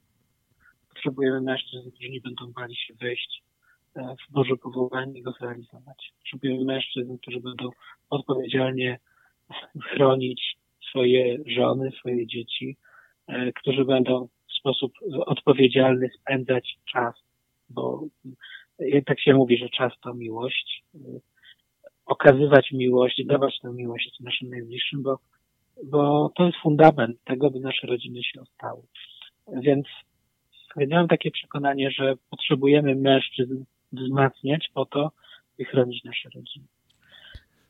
Potrzebujemy 0.88 1.40
mężczyzn, 1.40 1.90
którzy 1.90 2.08
nie 2.08 2.20
będą 2.20 2.52
bali 2.52 2.76
się 2.76 2.94
wejść 2.94 3.42
w 3.96 4.32
Boże 4.32 4.56
powołanie 4.56 5.22
go 5.22 5.32
zrealizować. 5.32 6.12
Potrzebujemy 6.18 6.64
mężczyzn, 6.64 7.16
którzy 7.18 7.40
będą 7.40 7.70
odpowiedzialnie 8.10 8.98
chronić 9.84 10.56
swoje 10.90 11.38
żony, 11.46 11.90
swoje 11.90 12.26
dzieci, 12.26 12.76
e, 13.26 13.52
którzy 13.52 13.84
będą 13.84 14.28
w 14.48 14.52
sposób 14.58 14.92
odpowiedzialny 15.26 16.10
spędzać 16.20 16.78
czas, 16.92 17.14
bo 17.68 18.02
tak 19.06 19.20
się 19.20 19.34
mówi, 19.34 19.58
że 19.58 19.68
czas 19.68 19.92
to 20.00 20.14
miłość, 20.14 20.84
e, 20.94 20.98
okazywać 22.06 22.72
miłość, 22.72 23.24
dawać 23.26 23.60
tę 23.60 23.72
miłość 23.72 24.20
naszym 24.20 24.50
najbliższym, 24.50 25.02
bo, 25.02 25.18
bo 25.84 26.30
to 26.36 26.46
jest 26.46 26.58
fundament 26.58 27.24
tego, 27.24 27.50
by 27.50 27.60
nasze 27.60 27.86
rodziny 27.86 28.22
się 28.22 28.40
ostały. 28.40 28.82
Więc 29.48 29.86
miałem 30.76 31.08
takie 31.08 31.30
przekonanie, 31.30 31.90
że 31.90 32.14
potrzebujemy 32.30 32.94
mężczyzn 32.94 33.64
wzmacniać 33.92 34.70
po 34.74 34.86
to, 34.86 35.10
by 35.58 35.64
chronić 35.64 36.04
nasze 36.04 36.28
rodziny. 36.34 36.66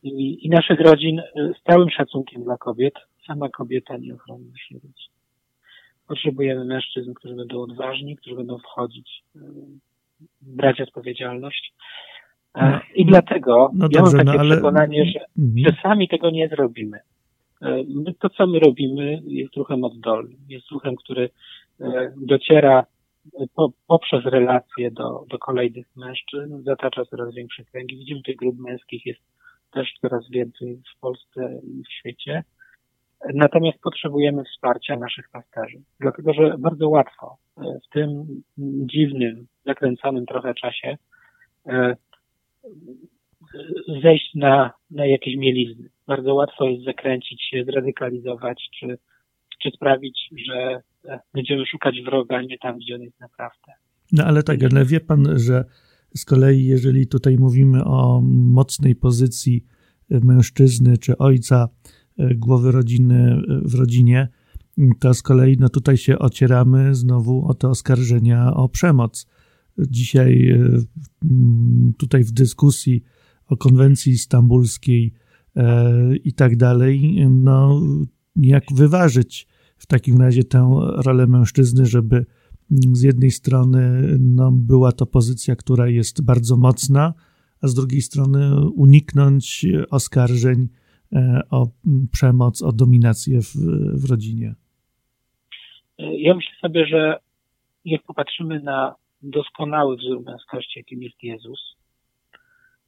I, 0.02 0.46
i 0.46 0.48
naszych 0.48 0.80
rodzin 0.80 1.18
y, 1.18 1.54
z 1.60 1.62
całym 1.62 1.90
szacunkiem 1.90 2.44
dla 2.44 2.56
kobiet, 2.56 2.94
sama 3.26 3.48
kobieta 3.48 3.96
nie 3.96 4.14
ochroni 4.14 4.44
naszej 4.44 4.74
rodziny. 4.74 5.14
Potrzebujemy 6.08 6.64
mężczyzn, 6.64 7.14
którzy 7.14 7.34
będą 7.34 7.62
odważni, 7.62 8.16
którzy 8.16 8.36
będą 8.36 8.58
wchodzić, 8.58 9.22
y, 9.36 9.40
brać 10.42 10.80
odpowiedzialność. 10.80 11.74
E, 12.54 12.70
no, 12.70 12.80
I 12.94 13.06
dlatego 13.06 13.70
no 13.74 13.88
ja 13.90 14.00
dobrze, 14.00 14.16
mam 14.16 14.26
takie 14.26 14.38
no, 14.38 14.44
ale... 14.44 14.54
przekonanie, 14.54 15.04
że, 15.04 15.20
mhm. 15.38 15.66
że 15.66 15.82
sami 15.82 16.08
tego 16.08 16.30
nie 16.30 16.48
zrobimy. 16.48 16.98
E, 17.62 17.84
to, 18.18 18.30
co 18.30 18.46
my 18.46 18.58
robimy, 18.58 19.22
jest 19.26 19.56
ruchem 19.56 19.84
oddolnym. 19.84 20.38
Jest 20.48 20.70
ruchem, 20.70 20.96
który 20.96 21.30
e, 21.80 22.12
dociera 22.16 22.86
po, 23.54 23.72
poprzez 23.86 24.24
relacje 24.24 24.90
do, 24.90 25.24
do 25.30 25.38
kolejnych 25.38 25.86
mężczyzn, 25.96 26.62
zatacza 26.62 27.04
coraz 27.04 27.34
większe 27.34 27.64
kręgi. 27.64 27.96
Widzimy, 27.96 28.22
tych 28.22 28.36
grup 28.36 28.58
męskich 28.58 29.06
jest 29.06 29.20
też 29.72 29.92
coraz 30.00 30.30
więcej 30.30 30.82
w 30.96 31.00
Polsce 31.00 31.60
i 31.64 31.82
w 31.82 31.92
świecie. 31.92 32.44
Natomiast 33.34 33.78
potrzebujemy 33.78 34.44
wsparcia 34.44 34.96
naszych 34.96 35.28
pasterzy, 35.28 35.82
dlatego 36.00 36.32
że 36.32 36.54
bardzo 36.58 36.88
łatwo 36.88 37.36
e, 37.58 37.62
w 37.62 37.92
tym 37.92 38.42
dziwnym, 38.86 39.46
zakręconym 39.66 40.26
trochę 40.26 40.54
czasie 40.54 40.96
e, 41.66 41.96
zejść 44.02 44.34
na, 44.34 44.70
na 44.90 45.06
jakieś 45.06 45.36
mielizny. 45.36 45.88
Bardzo 46.06 46.34
łatwo 46.34 46.68
jest 46.68 46.84
zakręcić 46.84 47.42
się, 47.42 47.64
zradykalizować, 47.64 48.68
czy, 48.78 48.98
czy 49.62 49.70
sprawić, 49.70 50.28
że 50.46 50.82
będziemy 51.34 51.66
szukać 51.66 51.94
wroga 52.04 52.42
nie 52.42 52.58
tam, 52.58 52.78
gdzie 52.78 52.94
on 52.94 53.02
jest 53.02 53.20
naprawdę. 53.20 53.72
No 54.12 54.24
ale 54.24 54.42
tak, 54.42 54.58
ale 54.62 54.84
wie 54.84 55.00
pan, 55.00 55.38
że 55.38 55.64
z 56.14 56.24
kolei, 56.24 56.64
jeżeli 56.64 57.06
tutaj 57.06 57.36
mówimy 57.36 57.84
o 57.84 58.20
mocnej 58.24 58.96
pozycji 58.96 59.64
mężczyzny 60.10 60.98
czy 60.98 61.18
ojca, 61.18 61.68
e, 62.18 62.34
głowy 62.34 62.72
rodziny 62.72 63.42
e, 63.48 63.60
w 63.68 63.74
rodzinie, 63.74 64.28
to 65.00 65.14
z 65.14 65.22
kolei 65.22 65.56
no 65.60 65.68
tutaj 65.68 65.96
się 65.96 66.18
ocieramy 66.18 66.94
znowu 66.94 67.46
o 67.46 67.54
te 67.54 67.68
oskarżenia 67.68 68.54
o 68.54 68.68
przemoc. 68.68 69.26
Dzisiaj 69.78 70.48
e, 70.48 70.58
tutaj 71.98 72.24
w 72.24 72.32
dyskusji 72.32 73.02
o 73.46 73.56
konwencji 73.56 74.18
stambulskiej 74.18 75.12
i 76.24 76.32
tak 76.32 76.56
dalej, 76.56 77.26
no 77.30 77.80
jak 78.36 78.64
wyważyć 78.74 79.48
w 79.82 79.86
takim 79.86 80.20
razie 80.20 80.44
tę 80.44 80.70
rolę 81.06 81.26
mężczyzny, 81.26 81.86
żeby 81.86 82.26
z 82.70 83.02
jednej 83.02 83.30
strony 83.30 84.02
no, 84.20 84.52
była 84.52 84.92
to 84.92 85.06
pozycja, 85.06 85.56
która 85.56 85.88
jest 85.88 86.24
bardzo 86.24 86.56
mocna, 86.56 87.14
a 87.62 87.66
z 87.66 87.74
drugiej 87.74 88.00
strony 88.00 88.70
uniknąć 88.70 89.66
oskarżeń 89.90 90.68
e, 91.12 91.40
o 91.50 91.68
przemoc, 92.12 92.62
o 92.62 92.72
dominację 92.72 93.40
w, 93.42 93.54
w 94.02 94.10
rodzinie. 94.10 94.54
Ja 95.98 96.34
myślę 96.34 96.52
sobie, 96.60 96.86
że 96.86 97.18
jak 97.84 98.02
popatrzymy 98.02 98.60
na 98.60 98.94
doskonały 99.22 99.96
wzór 99.96 100.22
męskości, 100.22 100.78
jakim 100.78 101.02
jest 101.02 101.22
Jezus, 101.22 101.76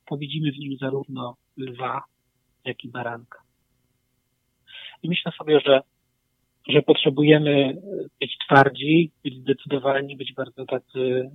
to 0.09 0.16
widzimy 0.16 0.52
w 0.52 0.59
nim 0.59 0.78
zarówno 0.80 1.37
lwa, 1.57 2.02
jak 2.64 2.85
i 2.85 2.88
baranka. 2.88 3.38
I 5.02 5.09
myślę 5.09 5.33
sobie, 5.38 5.61
że 5.61 5.80
że 6.68 6.83
potrzebujemy 6.83 7.83
być 8.20 8.38
twardzi, 8.46 9.11
być 9.24 9.38
zdecydowani, 9.38 10.16
być 10.16 10.33
bardzo 10.33 10.66
tacy 10.66 10.98
y, 10.98 11.31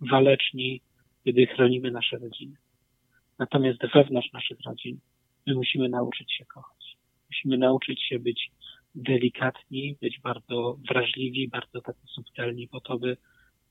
waleczni, 0.00 0.80
kiedy 1.24 1.46
chronimy 1.46 1.90
nasze 1.90 2.18
rodziny. 2.18 2.56
Natomiast 3.38 3.78
wewnątrz 3.94 4.32
naszych 4.32 4.58
rodzin 4.66 4.98
my 5.46 5.54
musimy 5.54 5.88
nauczyć 5.88 6.32
się 6.32 6.44
kochać. 6.44 6.96
Musimy 7.30 7.58
nauczyć 7.58 8.02
się 8.02 8.18
być 8.18 8.50
delikatni, 8.94 9.96
być 10.00 10.20
bardzo 10.20 10.78
wrażliwi, 10.88 11.48
bardzo 11.48 11.80
tacy 11.80 12.06
subtelni 12.06 12.68
po 12.68 12.80
to, 12.80 12.98
by, 12.98 13.16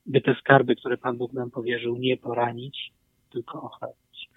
by 0.05 0.21
te 0.21 0.35
skarby, 0.35 0.75
które 0.75 0.97
Pan 0.97 1.17
Bóg 1.17 1.33
nam 1.33 1.51
powierzył, 1.51 1.97
nie 1.97 2.17
poranić, 2.17 2.91
tylko 3.31 3.61
ochronić. 3.61 4.29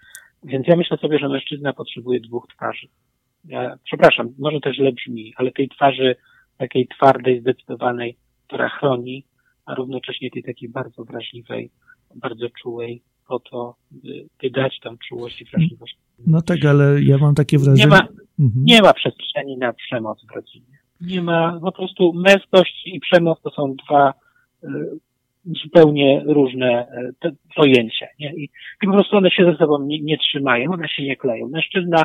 Więc 0.43 0.67
ja 0.67 0.75
myślę 0.75 0.97
sobie, 0.97 1.19
że 1.19 1.29
mężczyzna 1.29 1.73
potrzebuje 1.73 2.19
dwóch 2.19 2.47
twarzy. 2.47 2.87
Ja, 3.45 3.77
przepraszam, 3.83 4.33
może 4.39 4.59
to 4.59 4.73
źle 4.73 4.91
brzmi, 4.91 5.33
ale 5.35 5.51
tej 5.51 5.69
twarzy 5.69 6.15
takiej 6.59 6.87
twardej, 6.87 7.41
zdecydowanej, 7.41 8.17
która 8.47 8.69
chroni, 8.69 9.25
a 9.65 9.75
równocześnie 9.75 10.31
tej 10.31 10.43
takiej 10.43 10.69
bardzo 10.69 11.03
wrażliwej, 11.03 11.71
bardzo 12.15 12.47
czułej, 12.61 13.01
po 13.27 13.39
to, 13.39 13.75
by, 14.41 14.49
dać 14.49 14.79
tam 14.79 14.97
czułość 15.07 15.41
i 15.41 15.45
wrażliwość. 15.45 15.97
No 16.27 16.41
tak, 16.41 16.65
ale 16.65 17.01
ja 17.01 17.17
mam 17.17 17.35
takie 17.35 17.57
wrażenie. 17.57 17.83
Nie 17.83 17.87
ma, 17.87 18.07
mhm. 18.39 18.65
nie 18.65 18.81
ma 18.81 18.93
przestrzeni 18.93 19.57
na 19.57 19.73
przemoc 19.73 20.25
w 20.25 20.35
rodzinie. 20.35 20.79
Nie 21.01 21.21
ma, 21.21 21.59
po 21.61 21.71
prostu 21.71 22.13
męskość 22.13 22.81
i 22.85 22.99
przemoc 22.99 23.41
to 23.41 23.49
są 23.49 23.75
dwa 23.85 24.13
y, 24.63 24.67
zupełnie 25.63 26.23
różne 26.25 26.87
y, 26.87 27.13
te, 27.19 27.31
pojęcia. 27.55 28.07
Nie? 28.19 28.33
I, 28.33 28.43
I, 28.83 28.87
po 28.87 28.93
prostu 28.93 29.17
one 29.17 29.31
się 29.31 29.45
ze 29.51 29.57
sobą 29.57 29.85
nie, 29.85 29.99
nie 30.01 30.17
trzymają, 30.17 30.71
one 30.71 30.87
się 30.87 31.03
nie 31.03 31.15
kleją. 31.15 31.47
Mężczyzna, 31.47 32.03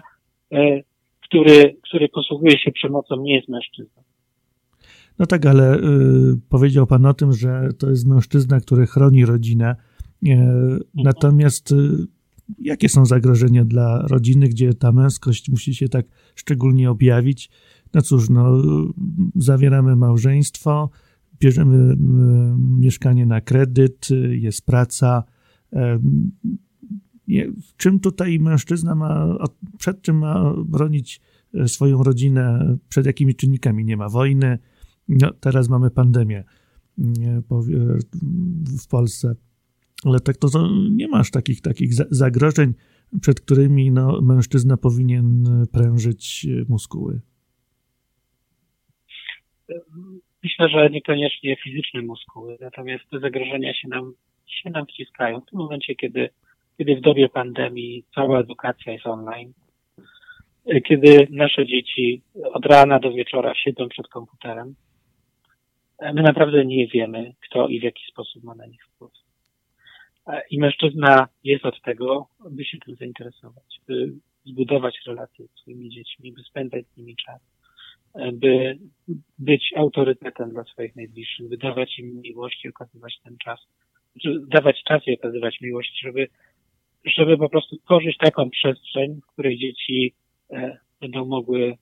y, 0.52 0.84
który, 1.22 1.76
który 1.82 2.08
posługuje 2.08 2.58
się 2.58 2.72
przemocą, 2.72 3.16
nie 3.16 3.34
jest 3.34 3.48
mężczyzną. 3.48 4.02
No 5.18 5.27
tak, 5.27 5.46
ale 5.46 5.79
y, 5.79 5.83
powiedział 6.48 6.87
Pan 6.87 7.07
o 7.07 7.14
tym, 7.14 7.33
że 7.33 7.68
to 7.79 7.90
jest 7.90 8.07
mężczyzna, 8.07 8.61
który 8.61 8.87
chroni 8.87 9.27
rodzinę. 9.27 9.77
Y, 10.27 10.31
natomiast 10.94 11.72
y, 11.72 12.07
jakie 12.59 12.88
są 12.88 13.07
zagrożenia 13.07 13.64
dla 13.64 14.07
rodziny, 14.07 14.48
gdzie 14.48 14.74
ta 14.74 14.92
męskość 14.92 15.50
musi 15.50 15.74
się 15.74 15.88
tak 15.88 16.07
szczególnie 16.35 16.90
objawić? 16.90 17.50
No 17.94 18.03
cóż, 18.03 18.31
no, 18.31 18.62
zawieramy 19.37 19.96
małżeństwo, 19.96 20.90
bierzemy 21.40 21.96
mieszkanie 22.59 23.27
na 23.27 23.40
kredyt, 23.40 24.09
jest 24.31 24.66
praca. 24.66 25.24
Czym 27.77 28.00
tutaj 28.00 28.38
mężczyzna 28.38 28.94
ma, 28.94 29.37
przed 29.79 30.03
czym 30.03 30.18
ma 30.18 30.55
bronić 30.64 31.20
e, 31.55 31.68
swoją 31.68 32.03
rodzinę, 32.03 32.77
przed 32.88 33.07
jakimi 33.07 33.35
czynnikami? 33.35 33.85
Nie 33.85 33.96
ma 33.96 34.09
wojny, 34.09 34.59
no, 35.08 35.30
teraz 35.40 35.68
mamy 35.68 35.90
pandemię 35.90 36.44
w 38.84 38.88
Polsce, 38.90 39.34
ale 40.04 40.20
tak 40.20 40.36
to, 40.36 40.48
nie 40.90 41.08
masz 41.08 41.30
takich, 41.30 41.60
takich 41.60 41.94
zagrożeń, 41.94 42.74
przed 43.20 43.40
którymi 43.40 43.90
no, 43.90 44.20
mężczyzna 44.22 44.76
powinien 44.76 45.44
prężyć 45.72 46.46
muskuły. 46.68 47.20
Myślę, 50.44 50.68
że 50.68 50.90
niekoniecznie 50.90 51.56
fizyczne 51.64 52.02
muskuły, 52.02 52.56
natomiast 52.60 53.04
te 53.10 53.20
zagrożenia 53.20 53.74
się 53.74 53.88
nam, 53.88 54.12
się 54.46 54.70
nam 54.70 54.86
wciskają. 54.86 55.40
W 55.40 55.50
tym 55.50 55.58
momencie, 55.58 55.94
kiedy, 55.94 56.28
kiedy 56.78 56.96
w 56.96 57.00
dobie 57.00 57.28
pandemii 57.28 58.04
cała 58.14 58.40
edukacja 58.40 58.92
jest 58.92 59.06
online, 59.06 59.52
kiedy 60.88 61.26
nasze 61.30 61.66
dzieci 61.66 62.22
od 62.52 62.66
rana 62.66 62.98
do 63.00 63.12
wieczora 63.12 63.54
siedzą 63.54 63.88
przed 63.88 64.08
komputerem, 64.08 64.74
my 66.02 66.22
naprawdę 66.22 66.64
nie 66.64 66.87
wiemy, 66.87 67.35
kto 67.40 67.68
i 67.68 67.80
w 67.80 67.83
jaki 67.83 68.04
sposób 68.11 68.44
ma 68.44 68.54
na 68.54 68.66
nich 68.66 68.85
wpływ. 68.87 69.12
I 70.50 70.59
mężczyzna 70.59 71.28
jest 71.44 71.66
od 71.66 71.80
tego, 71.83 72.28
by 72.50 72.64
się 72.64 72.78
tym 72.78 72.96
zainteresować, 72.96 73.80
by 73.88 74.12
zbudować 74.44 75.00
relacje 75.07 75.46
z 75.46 75.61
swoimi 75.61 75.90
dziećmi, 75.90 76.33
by 76.33 76.42
spędzać 76.42 76.87
z 76.87 76.96
nimi 76.96 77.16
czas 77.16 77.40
by 78.33 78.78
być 79.38 79.72
autorytetem 79.76 80.50
dla 80.50 80.64
swoich 80.64 80.96
najbliższych, 80.96 81.48
by 81.48 81.57
dawać 81.57 81.98
im 81.98 82.20
miłość 82.20 82.64
i 82.64 82.68
okazywać 82.68 83.18
ten 83.24 83.37
czas, 83.44 83.61
dawać 84.48 84.83
czas 84.85 85.02
i 85.07 85.14
okazywać 85.14 85.61
miłość, 85.61 86.00
żeby, 86.02 86.28
żeby 87.04 87.38
po 87.38 87.48
prostu 87.48 87.76
tworzyć 87.76 88.16
taką 88.18 88.50
przestrzeń, 88.50 89.20
w 89.20 89.33
której 89.33 89.59
dzieci 89.59 90.14
e, 90.50 90.78
będą 91.00 91.24
mogły 91.24 91.76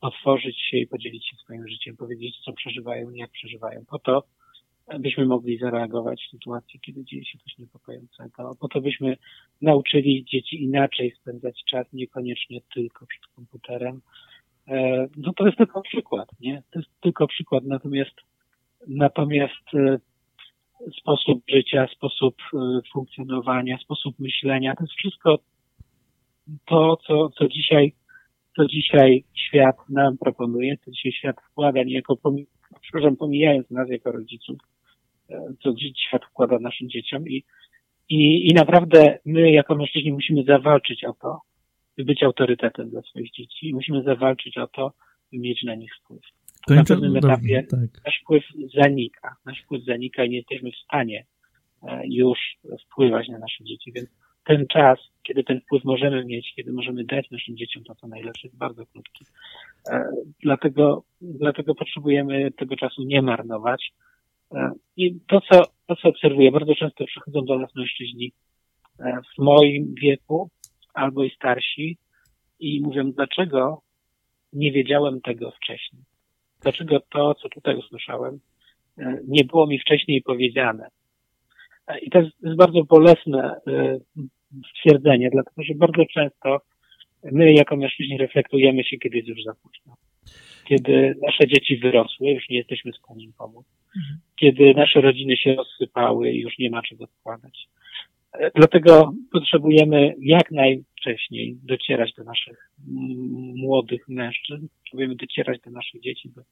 otworzyć 0.00 0.60
się 0.60 0.76
i 0.76 0.86
podzielić 0.86 1.28
się 1.28 1.36
swoim 1.36 1.68
życiem, 1.68 1.96
powiedzieć, 1.96 2.36
co 2.44 2.52
przeżywają 2.52 3.10
i 3.10 3.18
jak 3.18 3.30
przeżywają. 3.30 3.84
Po 3.88 3.98
to, 3.98 4.22
byśmy 4.98 5.26
mogli 5.26 5.58
zareagować 5.58 6.24
w 6.26 6.30
sytuacji, 6.30 6.80
kiedy 6.80 7.04
dzieje 7.04 7.24
się 7.24 7.38
coś 7.38 7.58
niepokojącego. 7.58 8.56
Po 8.60 8.68
to 8.68 8.80
byśmy 8.80 9.16
nauczyli 9.62 10.24
dzieci 10.24 10.62
inaczej 10.64 11.14
spędzać 11.20 11.64
czas, 11.70 11.86
niekoniecznie 11.92 12.60
tylko 12.74 13.06
przed 13.06 13.26
komputerem, 13.26 14.00
E, 14.68 15.06
no 15.16 15.32
to 15.32 15.46
jest 15.46 15.58
tylko 15.58 15.82
przykład, 15.82 16.28
nie? 16.40 16.62
To 16.70 16.78
jest 16.78 16.90
tylko 17.00 17.26
przykład, 17.26 17.64
natomiast 17.64 18.14
natomiast 18.86 19.74
e, 19.74 19.98
sposób 21.00 21.42
życia, 21.48 21.86
sposób 21.96 22.36
e, 22.54 22.80
funkcjonowania, 22.92 23.78
sposób 23.78 24.18
myślenia, 24.18 24.76
to 24.76 24.84
jest 24.84 24.94
wszystko 24.94 25.38
to, 26.66 26.96
co, 27.06 27.28
co 27.28 27.48
dzisiaj, 27.48 27.92
co 28.58 28.66
dzisiaj 28.66 29.24
świat 29.34 29.76
nam 29.88 30.18
proponuje, 30.18 30.76
co 30.84 30.90
dzisiaj 30.90 31.12
świat 31.12 31.36
wkłada, 31.50 31.82
niejako 31.82 32.16
pomi 32.16 32.46
przepraszam, 32.80 33.16
pomijając 33.16 33.70
nas 33.70 33.88
jako 33.90 34.12
rodziców, 34.12 34.56
co 35.62 35.74
świat 36.08 36.24
wkłada 36.24 36.58
naszym 36.58 36.90
dzieciom 36.90 37.28
i, 37.28 37.44
i, 38.08 38.50
i 38.50 38.54
naprawdę 38.54 39.18
my 39.24 39.50
jako 39.50 39.74
mężczyźni 39.74 40.12
musimy 40.12 40.44
zawalczyć 40.44 41.04
o 41.04 41.12
to, 41.12 41.40
by 41.96 42.04
być 42.04 42.22
autorytetem 42.22 42.90
dla 42.90 43.02
swoich 43.02 43.32
dzieci. 43.32 43.74
Musimy 43.74 44.02
zawalczyć 44.02 44.58
o 44.58 44.66
to, 44.66 44.92
by 45.32 45.38
mieć 45.38 45.62
na 45.62 45.74
nich 45.74 45.90
wpływ. 45.96 46.22
Na 46.68 46.84
pewnym 46.84 47.16
etapie 47.16 47.66
tak. 47.70 48.04
nasz 48.06 48.20
wpływ 48.22 48.44
zanika. 48.74 49.36
Nasz 49.46 49.62
wpływ 49.62 49.84
zanika 49.84 50.24
i 50.24 50.30
nie 50.30 50.36
jesteśmy 50.36 50.70
w 50.70 50.84
stanie 50.84 51.26
e, 51.82 52.02
już 52.04 52.38
wpływać 52.86 53.28
na 53.28 53.38
nasze 53.38 53.64
dzieci, 53.64 53.92
więc 53.92 54.08
ten 54.48 54.66
czas, 54.66 54.98
kiedy 55.22 55.44
ten 55.44 55.60
wpływ 55.60 55.84
możemy 55.84 56.24
mieć, 56.24 56.52
kiedy 56.56 56.72
możemy 56.72 57.04
dać 57.04 57.30
naszym 57.30 57.56
dzieciom 57.56 57.84
to, 57.84 57.94
co 57.94 58.08
najlepsze, 58.08 58.48
jest 58.48 58.58
bardzo 58.58 58.86
krótki. 58.86 59.24
E, 59.90 60.10
dlatego, 60.42 61.02
dlatego 61.20 61.74
potrzebujemy 61.74 62.50
tego 62.50 62.76
czasu 62.76 63.02
nie 63.02 63.22
marnować. 63.22 63.92
E, 64.54 64.70
I 64.96 65.20
to, 65.28 65.40
co, 65.40 65.62
to, 65.86 65.96
co 65.96 66.08
obserwuję, 66.08 66.52
bardzo 66.52 66.74
często 66.74 67.04
przychodzą 67.04 67.44
do 67.44 67.58
nas 67.58 67.74
mężczyźni 67.74 68.32
w 68.98 69.42
moim 69.42 69.94
wieku, 70.02 70.50
albo 70.94 71.24
i 71.24 71.30
starsi 71.30 71.98
i 72.60 72.80
mówią, 72.80 73.12
dlaczego 73.12 73.82
nie 74.52 74.72
wiedziałem 74.72 75.20
tego 75.20 75.50
wcześniej? 75.50 76.02
Dlaczego 76.62 77.00
to, 77.00 77.34
co 77.34 77.48
tutaj 77.48 77.76
usłyszałem, 77.76 78.40
e, 78.98 79.18
nie 79.28 79.44
było 79.44 79.66
mi 79.66 79.78
wcześniej 79.78 80.22
powiedziane? 80.22 80.88
E, 81.86 81.98
I 81.98 82.10
to 82.10 82.18
jest, 82.18 82.56
bardzo 82.56 82.84
bolesne 82.84 83.60
e, 83.66 83.98
stwierdzenie, 84.76 85.30
dlatego 85.32 85.62
że 85.62 85.74
bardzo 85.74 86.06
często 86.06 86.60
my 87.24 87.52
jako 87.52 87.76
mężczyźni 87.76 88.18
reflektujemy 88.18 88.84
się, 88.84 88.98
kiedy 88.98 89.16
jest 89.16 89.28
już 89.28 89.42
za 89.42 89.54
późno. 89.54 89.96
Kiedy 90.64 91.14
nasze 91.22 91.46
dzieci 91.46 91.76
wyrosły, 91.76 92.30
już 92.30 92.48
nie 92.48 92.56
jesteśmy 92.58 92.92
w 92.92 92.96
stanie 92.96 93.24
im 93.24 93.32
pomóc. 93.32 93.66
Mhm. 93.96 94.18
Kiedy 94.40 94.74
nasze 94.74 95.00
rodziny 95.00 95.36
się 95.36 95.54
rozsypały 95.54 96.30
i 96.30 96.40
już 96.40 96.58
nie 96.58 96.70
ma 96.70 96.82
czego 96.82 97.06
składać. 97.06 97.68
Dlatego 98.54 99.12
potrzebujemy 99.32 100.14
jak 100.20 100.50
najwcześniej 100.50 101.58
docierać 101.62 102.14
do 102.14 102.24
naszych 102.24 102.70
młodych 103.56 104.08
mężczyzn, 104.08 104.66
potrzebujemy 104.78 105.16
docierać 105.16 105.60
do 105.60 105.70
naszych 105.70 106.00
dzieci, 106.00 106.28
by, 106.28 106.42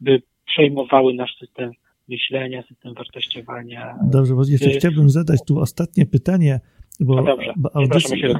by 0.00 0.22
przejmowały 0.46 1.14
nasz 1.14 1.36
system 1.38 1.70
myślenia, 2.08 2.62
system 2.62 2.94
wartościowania. 2.94 3.94
Dobrze, 4.12 4.34
bo 4.34 4.42
jeszcze 4.48 4.70
y, 4.70 4.78
chciałbym 4.78 5.10
zadać 5.10 5.40
tu 5.46 5.58
ostatnie 5.58 6.06
pytanie, 6.06 6.60
bo, 7.00 7.14
no 7.14 7.22
dobrze, 7.22 7.54
audycja, 7.74 8.16
się 8.16 8.34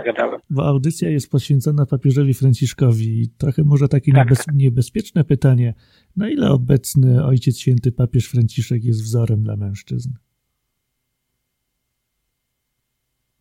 bo 0.51 0.67
audycja 0.67 1.11
jest 1.11 1.31
poświęcona 1.31 1.87
papieżowi 1.87 2.35
Franciszkowi. 2.35 3.29
Trochę 3.39 3.65
może 3.65 3.89
takie 3.89 4.13
tak. 4.13 4.25
niebez, 4.25 4.47
niebezpieczne 4.55 5.25
pytanie. 5.25 5.75
Na 6.17 6.29
ile 6.29 6.51
obecny 6.51 7.25
Ojciec 7.25 7.59
Święty 7.59 7.93
papież 7.93 8.27
Franciszek 8.27 8.85
jest 8.85 9.03
wzorem 9.03 9.43
dla 9.43 9.57
mężczyzn? 9.57 10.11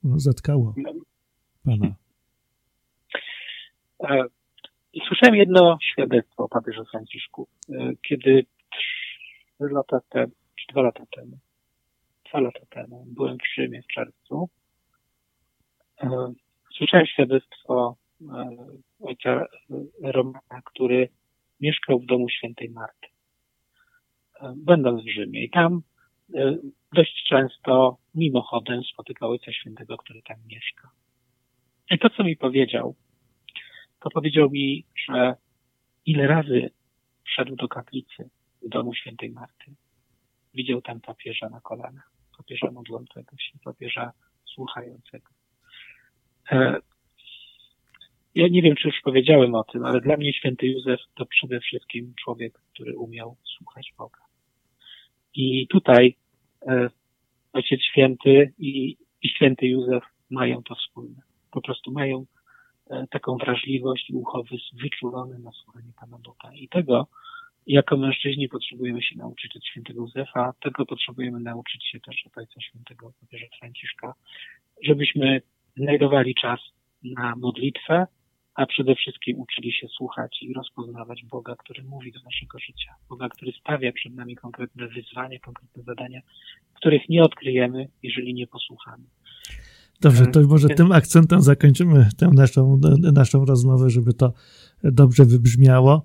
No, 0.03 0.19
zatkało 0.19 0.75
pana. 1.65 1.95
E, 4.09 4.23
słyszałem 5.07 5.35
jedno 5.35 5.77
świadectwo 5.81 6.43
o 6.43 6.49
papieżu 6.49 6.85
Franciszku, 6.91 7.47
e, 7.69 7.93
kiedy 8.07 8.45
trzy 8.71 9.73
lata 9.73 9.99
temu, 10.09 10.31
czy 10.55 10.65
dwa 10.71 10.81
lata 10.81 11.03
temu, 11.15 11.37
dwa 12.29 12.39
lata 12.39 12.59
temu 12.69 13.05
byłem 13.07 13.37
w 13.37 13.55
Rzymie 13.55 13.81
w 13.81 13.87
czerwcu. 13.87 14.49
E, 16.01 16.33
słyszałem 16.77 17.05
świadectwo 17.05 17.95
ojca 18.99 19.45
Romana, 20.01 20.61
który 20.65 21.09
mieszkał 21.59 21.99
w 21.99 22.05
domu 22.05 22.29
świętej 22.29 22.69
Marty. 22.69 23.07
Będąc 24.55 25.03
w 25.03 25.09
Rzymie 25.09 25.43
i 25.43 25.49
tam 25.49 25.81
dość 26.93 27.23
często 27.29 27.97
mimochodem 28.15 28.83
spotykał 28.83 29.31
Ojca 29.31 29.51
Świętego, 29.51 29.97
który 29.97 30.21
tam 30.21 30.37
mieszka. 30.47 30.89
I 31.91 31.99
to, 31.99 32.09
co 32.09 32.23
mi 32.23 32.37
powiedział, 32.37 32.95
to 33.99 34.09
powiedział 34.09 34.49
mi, 34.49 34.85
że 35.07 35.35
ile 36.05 36.27
razy 36.27 36.69
wszedł 37.23 37.55
do 37.55 37.67
kaplicy 37.67 38.29
w 38.61 38.69
domu 38.69 38.93
Świętej 38.93 39.29
Marty. 39.29 39.75
Widział 40.53 40.81
tam 40.81 41.01
papieża 41.01 41.49
na 41.49 41.61
kolanach, 41.61 42.11
papieża 42.37 42.71
modlącego 42.71 43.37
się, 43.37 43.59
papieża 43.63 44.11
słuchającego. 44.45 45.32
E, 46.51 46.79
ja 48.35 48.47
nie 48.47 48.61
wiem, 48.61 48.75
czy 48.75 48.87
już 48.87 49.01
powiedziałem 49.03 49.55
o 49.55 49.63
tym, 49.63 49.85
ale 49.85 50.01
dla 50.01 50.17
mnie 50.17 50.33
święty 50.33 50.67
Józef 50.67 50.99
to 51.15 51.25
przede 51.25 51.59
wszystkim 51.59 52.13
człowiek, 52.23 52.53
który 52.73 52.97
umiał 52.97 53.37
słuchać 53.57 53.93
Boga. 53.97 54.19
I 55.35 55.67
tutaj 55.67 56.15
E, 56.67 56.89
Ojciec 57.53 57.81
Święty 57.81 58.53
i, 58.57 58.97
i 59.21 59.29
Święty 59.29 59.67
Józef 59.67 60.03
mają 60.29 60.63
to 60.63 60.75
wspólne. 60.75 61.21
Po 61.51 61.61
prostu 61.61 61.91
mają 61.91 62.25
e, 62.89 63.07
taką 63.11 63.37
wrażliwość 63.37 64.09
i 64.09 64.13
uchowy 64.13 64.57
wyczulony 64.73 65.39
na 65.39 65.51
słuchanie 65.51 65.91
Pana 65.99 66.17
Boga. 66.17 66.53
I 66.53 66.69
tego 66.69 67.07
jako 67.67 67.97
mężczyźni 67.97 68.49
potrzebujemy 68.49 69.01
się 69.01 69.17
nauczyć 69.17 69.55
od 69.55 69.65
świętego 69.65 70.01
Józefa, 70.01 70.53
tego 70.61 70.85
potrzebujemy 70.85 71.39
nauczyć 71.39 71.87
się 71.87 71.99
też 71.99 72.25
od 72.25 72.37
Ojca 72.37 72.61
Świętego 72.61 73.13
papieża 73.21 73.45
Franciszka, 73.59 74.13
żebyśmy 74.83 75.41
znajdowali 75.77 76.35
czas 76.41 76.59
na 77.03 77.35
modlitwę, 77.35 78.07
a 78.55 78.65
przede 78.65 78.95
wszystkim 78.95 79.39
uczyli 79.39 79.73
się 79.73 79.87
słuchać 79.87 80.37
i 80.41 80.53
rozpoznawać 80.53 81.23
Boga, 81.31 81.55
który 81.55 81.83
mówi 81.83 82.11
do 82.11 82.19
naszego 82.23 82.59
życia. 82.59 82.95
Boga, 83.09 83.29
który 83.29 83.51
stawia 83.51 83.91
przed 83.91 84.15
nami 84.15 84.35
konkretne 84.35 84.87
wyzwania, 84.87 85.39
konkretne 85.39 85.83
zadania, 85.83 86.21
których 86.73 87.01
nie 87.09 87.23
odkryjemy, 87.23 87.87
jeżeli 88.03 88.33
nie 88.33 88.47
posłuchamy. 88.47 89.03
Dobrze, 90.01 90.27
to 90.27 90.41
może 90.41 90.67
tym 90.69 90.91
akcentem 90.91 91.41
zakończymy 91.41 92.09
tę 92.17 92.27
naszą, 92.33 92.79
naszą 93.13 93.45
rozmowę, 93.45 93.89
żeby 93.89 94.13
to 94.13 94.33
dobrze 94.83 95.25
wybrzmiało. 95.25 96.03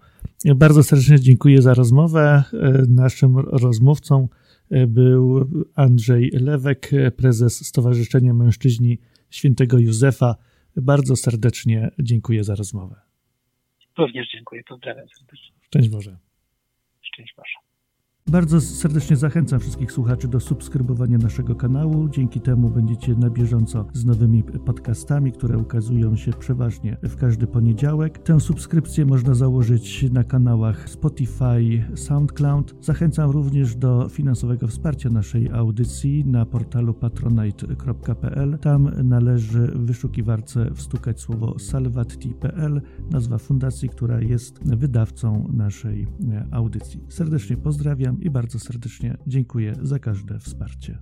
Bardzo 0.56 0.82
serdecznie 0.82 1.20
dziękuję 1.20 1.62
za 1.62 1.74
rozmowę. 1.74 2.42
Naszym 2.88 3.38
rozmówcą 3.38 4.28
był 4.88 5.50
Andrzej 5.74 6.30
Lewek, 6.32 6.90
prezes 7.16 7.66
Stowarzyszenia 7.66 8.34
Mężczyźni 8.34 8.98
Świętego 9.30 9.78
Józefa. 9.78 10.36
Bardzo 10.76 11.16
serdecznie 11.16 11.90
dziękuję 11.98 12.44
za 12.44 12.54
rozmowę. 12.54 13.00
Również 13.98 14.28
dziękuję. 14.32 14.62
Pozdrawiam 14.68 15.08
serdecznie. 15.08 15.52
Szczęść 15.60 15.88
Boże. 15.88 16.18
Szczęść 17.02 17.34
Boże. 17.36 17.67
Bardzo 18.28 18.60
serdecznie 18.60 19.16
zachęcam 19.16 19.60
wszystkich 19.60 19.92
słuchaczy 19.92 20.28
do 20.28 20.40
subskrybowania 20.40 21.18
naszego 21.18 21.54
kanału. 21.54 22.08
Dzięki 22.08 22.40
temu 22.40 22.70
będziecie 22.70 23.14
na 23.14 23.30
bieżąco 23.30 23.84
z 23.92 24.04
nowymi 24.04 24.42
podcastami, 24.42 25.32
które 25.32 25.58
ukazują 25.58 26.16
się 26.16 26.32
przeważnie 26.32 26.96
w 27.02 27.16
każdy 27.16 27.46
poniedziałek. 27.46 28.18
Tę 28.18 28.40
subskrypcję 28.40 29.06
można 29.06 29.34
założyć 29.34 30.10
na 30.12 30.24
kanałach 30.24 30.90
Spotify, 30.90 31.84
SoundCloud. 31.94 32.74
Zachęcam 32.80 33.30
również 33.30 33.76
do 33.76 34.08
finansowego 34.08 34.66
wsparcia 34.66 35.10
naszej 35.10 35.50
audycji 35.50 36.24
na 36.24 36.46
portalu 36.46 36.94
patronite.pl. 36.94 38.58
Tam 38.58 38.90
należy 39.04 39.66
w 39.66 39.86
wyszukiwarce 39.86 40.70
wstukać 40.74 41.20
słowo 41.20 41.58
salvati.pl, 41.58 42.80
nazwa 43.10 43.38
fundacji, 43.38 43.88
która 43.88 44.20
jest 44.20 44.58
wydawcą 44.64 45.48
naszej 45.52 46.06
audycji. 46.50 47.00
Serdecznie 47.08 47.56
pozdrawiam 47.56 48.17
i 48.20 48.30
bardzo 48.30 48.58
serdecznie 48.58 49.16
dziękuję 49.26 49.74
za 49.82 49.98
każde 49.98 50.38
wsparcie. 50.38 50.98